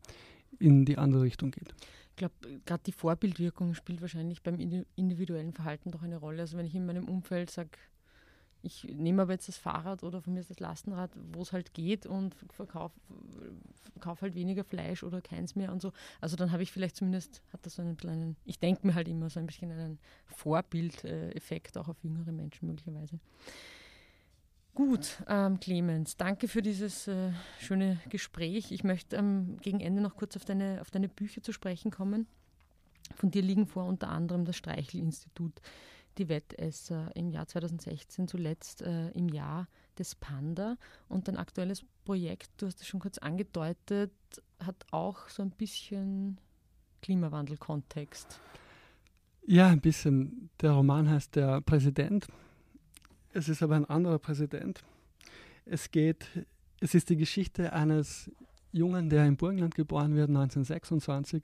in 0.59 0.85
die 0.85 0.97
andere 0.97 1.23
Richtung 1.23 1.51
geht. 1.51 1.73
Ich 2.11 2.15
glaube, 2.15 2.33
gerade 2.65 2.83
die 2.85 2.91
Vorbildwirkung 2.91 3.73
spielt 3.73 4.01
wahrscheinlich 4.01 4.43
beim 4.43 4.59
individuellen 4.95 5.53
Verhalten 5.53 5.91
doch 5.91 6.03
eine 6.03 6.17
Rolle. 6.17 6.41
Also 6.41 6.57
wenn 6.57 6.65
ich 6.65 6.75
in 6.75 6.85
meinem 6.85 7.07
Umfeld 7.07 7.49
sage, 7.49 7.71
ich 8.61 8.83
nehme 8.83 9.21
aber 9.21 9.33
jetzt 9.33 9.47
das 9.47 9.57
Fahrrad 9.57 10.03
oder 10.03 10.21
von 10.21 10.33
mir 10.33 10.43
das 10.43 10.59
Lastenrad, 10.59 11.11
wo 11.31 11.41
es 11.41 11.53
halt 11.53 11.73
geht 11.73 12.05
und 12.05 12.35
verkaufe 12.51 12.99
verkauf 13.99 14.21
halt 14.21 14.35
weniger 14.35 14.63
Fleisch 14.63 15.03
oder 15.03 15.21
keins 15.21 15.55
mehr 15.55 15.71
und 15.71 15.81
so. 15.81 15.91
Also 16.21 16.35
dann 16.35 16.51
habe 16.51 16.63
ich 16.63 16.71
vielleicht 16.71 16.95
zumindest, 16.95 17.41
hat 17.51 17.65
das 17.65 17.75
so 17.75 17.81
einen 17.81 17.97
kleinen, 17.97 18.37
ich 18.45 18.59
denke 18.59 18.87
mir 18.87 18.95
halt 18.95 19.07
immer 19.07 19.29
so 19.29 19.39
ein 19.39 19.45
bisschen 19.45 19.71
einen 19.71 19.99
Vorbildeffekt 20.25 21.77
auch 21.77 21.89
auf 21.89 22.01
jüngere 22.01 22.31
Menschen 22.31 22.67
möglicherweise. 22.67 23.19
Gut, 24.73 25.21
ähm, 25.27 25.59
Clemens, 25.59 26.15
danke 26.15 26.47
für 26.47 26.61
dieses 26.61 27.07
äh, 27.07 27.31
schöne 27.59 27.99
Gespräch. 28.07 28.71
Ich 28.71 28.83
möchte 28.85 29.17
ähm, 29.17 29.57
gegen 29.61 29.81
Ende 29.81 30.01
noch 30.01 30.15
kurz 30.15 30.37
auf 30.37 30.45
deine, 30.45 30.79
auf 30.79 30.91
deine 30.91 31.09
Bücher 31.09 31.43
zu 31.43 31.51
sprechen 31.51 31.91
kommen. 31.91 32.27
Von 33.15 33.31
dir 33.31 33.41
liegen 33.41 33.67
vor 33.67 33.85
unter 33.85 34.07
anderem 34.09 34.45
das 34.45 34.55
Streichel-Institut 34.55 35.53
die 36.19 36.29
Wettesser 36.29 37.11
im 37.15 37.31
Jahr 37.31 37.47
2016 37.47 38.27
zuletzt 38.27 38.81
äh, 38.81 39.09
im 39.11 39.29
Jahr 39.29 39.67
des 39.97 40.15
Panda. 40.15 40.77
Und 41.07 41.27
dein 41.27 41.37
aktuelles 41.37 41.83
Projekt, 42.05 42.49
du 42.57 42.67
hast 42.67 42.81
es 42.81 42.87
schon 42.87 42.99
kurz 42.99 43.17
angedeutet, 43.17 44.11
hat 44.59 44.85
auch 44.91 45.29
so 45.29 45.41
ein 45.41 45.51
bisschen 45.51 46.37
Klimawandel-Kontext. 47.01 48.39
Ja, 49.45 49.67
ein 49.67 49.81
bisschen. 49.81 50.49
Der 50.61 50.71
Roman 50.71 51.09
heißt 51.09 51.35
Der 51.35 51.61
Präsident. 51.61 52.27
Es 53.31 53.47
ist 53.47 53.63
aber 53.63 53.75
ein 53.75 53.85
anderer 53.85 54.19
Präsident. 54.19 54.83
Es 55.65 55.91
geht, 55.91 56.27
es 56.81 56.93
ist 56.93 57.09
die 57.09 57.15
Geschichte 57.15 57.73
eines 57.73 58.29
Jungen, 58.71 59.09
der 59.09 59.25
im 59.25 59.37
Burgenland 59.37 59.75
geboren 59.75 60.15
wird, 60.15 60.29
1926, 60.29 61.43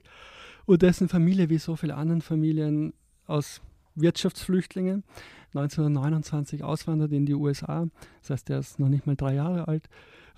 und 0.66 0.82
dessen 0.82 1.08
Familie, 1.08 1.48
wie 1.48 1.58
so 1.58 1.74
viele 1.76 1.94
andere 1.94 2.20
Familien 2.20 2.92
aus 3.26 3.60
Wirtschaftsflüchtlinge, 3.96 5.02
1929 5.48 6.62
auswandert 6.62 7.12
in 7.12 7.26
die 7.26 7.34
USA. 7.34 7.88
Das 8.20 8.30
heißt, 8.30 8.50
er 8.50 8.58
ist 8.58 8.78
noch 8.78 8.88
nicht 8.88 9.06
mal 9.06 9.16
drei 9.16 9.34
Jahre 9.34 9.68
alt. 9.68 9.88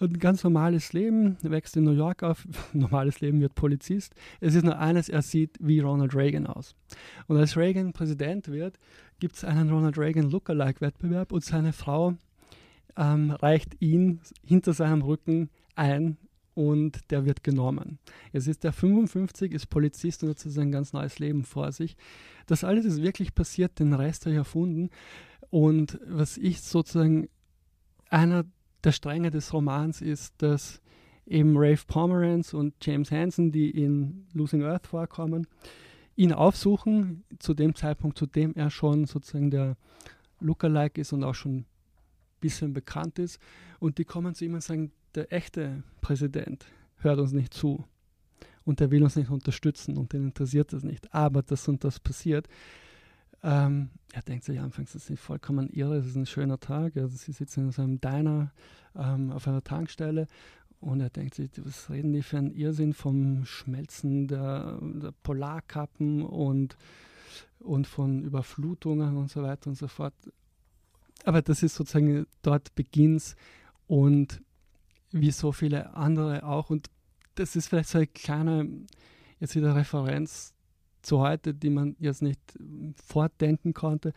Hat 0.00 0.10
ein 0.10 0.18
ganz 0.18 0.44
normales 0.44 0.92
Leben, 0.92 1.36
wächst 1.42 1.76
in 1.76 1.84
New 1.84 1.92
York 1.92 2.22
auf. 2.22 2.46
Normales 2.72 3.20
Leben 3.20 3.40
wird 3.40 3.54
Polizist. 3.56 4.14
Es 4.40 4.54
ist 4.54 4.64
nur 4.64 4.78
eines, 4.78 5.08
er 5.08 5.22
sieht 5.22 5.56
wie 5.60 5.80
Ronald 5.80 6.14
Reagan 6.14 6.46
aus. 6.46 6.76
Und 7.26 7.36
als 7.36 7.56
Reagan 7.56 7.92
Präsident 7.92 8.48
wird, 8.48 8.78
gibt 9.18 9.36
es 9.36 9.44
einen 9.44 9.70
Ronald 9.70 9.98
Reagan 9.98 10.30
Lookalike-Wettbewerb 10.30 11.32
und 11.32 11.44
seine 11.44 11.72
Frau 11.72 12.14
ähm, 12.96 13.32
reicht 13.32 13.80
ihn 13.80 14.20
hinter 14.44 14.72
seinem 14.72 15.02
Rücken 15.02 15.50
ein 15.74 16.16
und 16.58 17.12
der 17.12 17.24
wird 17.24 17.44
genommen. 17.44 18.00
Jetzt 18.32 18.48
ist 18.48 18.64
er 18.64 18.72
55, 18.72 19.52
ist 19.52 19.70
Polizist 19.70 20.24
und 20.24 20.30
hat 20.30 20.40
sein 20.40 20.72
ganz 20.72 20.92
neues 20.92 21.20
Leben 21.20 21.44
vor 21.44 21.70
sich. 21.70 21.96
Das 22.46 22.64
alles 22.64 22.84
ist 22.84 23.00
wirklich 23.00 23.32
passiert, 23.32 23.78
den 23.78 23.92
Rest 23.92 24.24
habe 24.24 24.32
ich 24.32 24.38
erfunden. 24.38 24.90
Und 25.50 26.00
was 26.04 26.36
ich 26.36 26.60
sozusagen, 26.60 27.28
einer 28.10 28.44
der 28.82 28.90
Stränge 28.90 29.30
des 29.30 29.52
Romans 29.52 30.00
ist, 30.00 30.34
dass 30.38 30.82
eben 31.26 31.56
Rafe 31.56 31.84
Pomeranz 31.86 32.52
und 32.54 32.74
James 32.82 33.12
Hansen, 33.12 33.52
die 33.52 33.70
in 33.70 34.26
Losing 34.32 34.64
Earth 34.64 34.88
vorkommen, 34.88 35.46
ihn 36.16 36.32
aufsuchen, 36.32 37.22
zu 37.38 37.54
dem 37.54 37.76
Zeitpunkt, 37.76 38.18
zu 38.18 38.26
dem 38.26 38.56
er 38.56 38.70
schon 38.70 39.04
sozusagen 39.04 39.52
der 39.52 39.76
Lookalike 40.40 41.00
ist 41.02 41.12
und 41.12 41.22
auch 41.22 41.36
schon 41.36 41.66
bisschen 42.40 42.72
bekannt 42.72 43.18
ist. 43.18 43.40
Und 43.78 43.98
die 43.98 44.04
kommen 44.04 44.34
zu 44.34 44.44
ihm 44.44 44.54
und 44.54 44.62
sagen, 44.62 44.92
der 45.14 45.32
echte 45.32 45.82
Präsident 46.00 46.66
hört 46.98 47.18
uns 47.18 47.32
nicht 47.32 47.54
zu 47.54 47.84
und 48.64 48.80
der 48.80 48.90
will 48.90 49.02
uns 49.02 49.16
nicht 49.16 49.30
unterstützen 49.30 49.96
und 49.96 50.12
den 50.12 50.24
interessiert 50.24 50.72
das 50.72 50.82
nicht. 50.82 51.14
Aber 51.14 51.42
das 51.42 51.66
und 51.68 51.84
das 51.84 52.00
passiert. 52.00 52.48
Ähm, 53.42 53.90
er 54.12 54.22
denkt 54.22 54.44
sich 54.44 54.58
anfangs, 54.58 54.92
das 54.92 55.08
ist 55.08 55.20
vollkommen 55.20 55.70
irre, 55.70 55.96
es 55.96 56.06
ist 56.06 56.16
ein 56.16 56.26
schöner 56.26 56.58
Tag. 56.58 56.96
Also 56.96 57.16
sie 57.16 57.32
sitzen 57.32 57.66
in 57.66 57.72
so 57.72 57.82
einem 57.82 58.00
Diner 58.00 58.52
ähm, 58.96 59.30
auf 59.30 59.46
einer 59.46 59.62
Tankstelle 59.62 60.26
und 60.80 61.00
er 61.00 61.10
denkt 61.10 61.34
sich, 61.34 61.50
was 61.56 61.90
reden 61.90 62.12
die 62.12 62.22
für 62.22 62.38
einen 62.38 62.50
Irrsinn 62.50 62.92
vom 62.92 63.44
Schmelzen 63.44 64.28
der, 64.28 64.78
der 64.80 65.12
Polarkappen 65.22 66.22
und, 66.22 66.76
und 67.60 67.86
von 67.86 68.22
Überflutungen 68.22 69.16
und 69.16 69.30
so 69.30 69.42
weiter 69.42 69.70
und 69.70 69.76
so 69.76 69.88
fort. 69.88 70.14
Aber 71.24 71.42
das 71.42 71.62
ist 71.62 71.74
sozusagen 71.74 72.26
dort 72.42 72.74
Beginns 72.74 73.36
und 73.86 74.40
wie 75.10 75.30
so 75.30 75.52
viele 75.52 75.94
andere 75.94 76.44
auch. 76.44 76.70
Und 76.70 76.90
das 77.34 77.56
ist 77.56 77.68
vielleicht 77.68 77.88
so 77.88 77.98
eine 77.98 78.06
kleine, 78.06 78.68
jetzt 79.40 79.56
wieder 79.56 79.74
Referenz 79.74 80.54
zu 81.02 81.20
heute, 81.20 81.54
die 81.54 81.70
man 81.70 81.96
jetzt 81.98 82.22
nicht 82.22 82.40
fortdenken 83.04 83.74
konnte. 83.74 84.12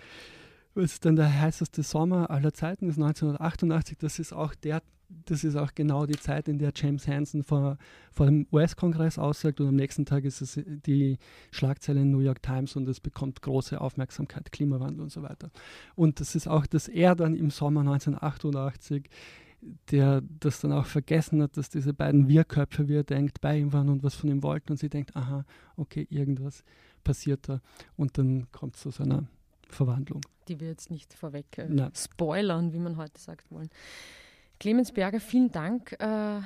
Was 0.74 1.00
dann 1.00 1.16
der 1.16 1.42
heißeste 1.42 1.84
Sommer 1.84 2.30
aller 2.30 2.54
Zeiten? 2.54 2.88
Ist, 2.88 2.98
1988, 2.98 3.98
das 3.98 4.20
ist 4.20 4.34
auch 4.34 4.56
der 4.56 4.82
das 5.26 5.44
ist 5.44 5.56
auch 5.56 5.74
genau 5.76 6.06
die 6.06 6.18
Zeit, 6.18 6.48
in 6.48 6.58
der 6.58 6.72
James 6.76 7.08
Hansen 7.08 7.44
vor, 7.44 7.78
vor 8.12 8.26
dem 8.26 8.48
US-Kongress 8.52 9.18
aussagt 9.18 9.60
und 9.60 9.68
am 9.68 9.76
nächsten 9.76 10.06
Tag 10.06 10.24
ist 10.24 10.42
es 10.42 10.60
die 10.66 11.18
Schlagzeile 11.52 12.02
in 12.02 12.12
New 12.12 12.20
York 12.20 12.42
Times 12.42 12.76
und 12.76 12.88
es 12.88 13.00
bekommt 13.00 13.42
große 13.42 13.80
Aufmerksamkeit, 13.80 14.52
Klimawandel 14.52 15.02
und 15.02 15.12
so 15.12 15.22
weiter. 15.22 15.52
Und 15.96 16.20
das 16.20 16.36
ist 16.36 16.48
auch, 16.48 16.66
dass 16.66 16.88
er 16.88 17.16
dann 17.16 17.36
im 17.36 17.50
Sommer 17.50 17.82
1988 17.82 19.10
der 19.92 20.24
das 20.40 20.60
dann 20.62 20.72
auch 20.72 20.88
vergessen 20.88 21.40
hat, 21.44 21.56
dass 21.56 21.70
diese 21.70 21.94
beiden 21.94 22.28
Wirköpfe, 22.28 22.88
wie 22.88 22.96
er 22.96 23.04
denkt, 23.04 23.42
bei 23.42 23.60
ihm 23.60 23.74
waren 23.74 23.90
und 23.90 24.02
was 24.02 24.16
von 24.16 24.28
ihm 24.28 24.42
wollten 24.42 24.72
und 24.72 24.78
sie 24.78 24.90
denkt, 24.90 25.16
aha, 25.16 25.46
okay, 25.76 26.08
irgendwas 26.10 26.64
passiert 27.04 27.48
da. 27.48 27.62
Und 27.96 28.18
dann 28.18 28.52
kommt 28.52 28.76
es 28.76 28.82
zu 28.82 28.90
so 28.90 29.04
einer 29.04 29.28
Verwandlung. 29.74 30.22
Die 30.48 30.60
wir 30.60 30.68
jetzt 30.68 30.92
nicht 30.92 31.14
vorweg 31.14 31.58
äh, 31.58 31.90
spoilern, 31.96 32.74
wie 32.74 32.80
man 32.80 32.98
heute 32.98 33.20
sagt 33.20 33.52
wollen. 33.52 33.70
Clemens 34.60 34.92
Berger, 34.92 35.20
vielen 35.20 35.52
Dank. 35.52 35.94
Äh, 36.00 36.42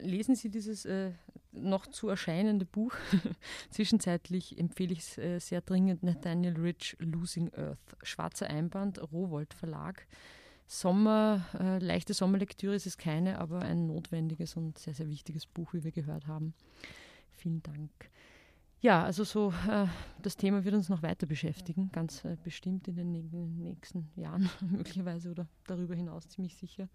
lesen 0.00 0.34
Sie 0.34 0.50
dieses 0.50 0.84
äh, 0.84 1.12
noch 1.52 1.86
zu 1.86 2.08
erscheinende 2.08 2.64
Buch. 2.64 2.92
Zwischenzeitlich 3.70 4.58
empfehle 4.58 4.92
ich 4.92 5.00
es 5.00 5.18
äh, 5.18 5.38
sehr 5.38 5.60
dringend 5.60 6.02
Nathaniel 6.02 6.56
Rich, 6.56 6.96
Losing 6.98 7.52
Earth. 7.54 7.78
Schwarzer 8.02 8.48
Einband, 8.48 9.00
Rowold 9.12 9.54
Verlag. 9.54 10.06
Sommer, 10.66 11.46
äh, 11.58 11.78
leichte 11.78 12.12
Sommerlektüre 12.12 12.74
ist 12.74 12.86
es 12.86 12.98
keine, 12.98 13.38
aber 13.38 13.62
ein 13.62 13.86
notwendiges 13.86 14.56
und 14.56 14.78
sehr, 14.78 14.94
sehr 14.94 15.08
wichtiges 15.08 15.46
Buch, 15.46 15.72
wie 15.72 15.84
wir 15.84 15.92
gehört 15.92 16.26
haben. 16.26 16.54
Vielen 17.30 17.62
Dank. 17.62 17.90
Ja, 18.80 19.02
also 19.04 19.24
so, 19.24 19.52
äh, 19.68 19.86
das 20.22 20.36
Thema 20.36 20.64
wird 20.64 20.74
uns 20.74 20.88
noch 20.88 21.02
weiter 21.02 21.26
beschäftigen, 21.26 21.90
ganz 21.92 22.24
äh, 22.24 22.36
bestimmt 22.44 22.86
in 22.88 22.96
den 22.96 23.58
nächsten 23.58 24.10
Jahren 24.16 24.50
möglicherweise 24.60 25.30
oder 25.30 25.48
darüber 25.66 25.94
hinaus 25.94 26.28
ziemlich 26.28 26.56
sicher. 26.56 26.88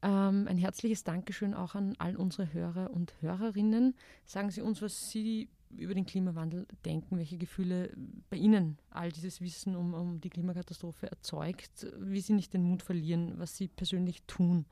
Ähm, 0.00 0.46
ein 0.48 0.58
herzliches 0.58 1.02
Dankeschön 1.02 1.54
auch 1.54 1.74
an 1.74 1.96
all 1.98 2.14
unsere 2.14 2.52
Hörer 2.52 2.90
und 2.90 3.12
Hörerinnen. 3.20 3.94
Sagen 4.24 4.50
Sie 4.50 4.60
uns, 4.60 4.80
was 4.80 5.10
Sie 5.10 5.48
über 5.76 5.94
den 5.94 6.06
Klimawandel 6.06 6.66
denken, 6.84 7.18
welche 7.18 7.36
Gefühle 7.36 7.92
bei 8.30 8.36
Ihnen 8.36 8.78
all 8.90 9.10
dieses 9.10 9.40
Wissen 9.40 9.74
um, 9.74 9.94
um 9.94 10.20
die 10.20 10.30
Klimakatastrophe 10.30 11.10
erzeugt, 11.10 11.86
wie 11.98 12.20
Sie 12.20 12.32
nicht 12.32 12.54
den 12.54 12.62
Mut 12.62 12.82
verlieren, 12.82 13.34
was 13.38 13.56
Sie 13.56 13.66
persönlich 13.66 14.22
tun, 14.22 14.66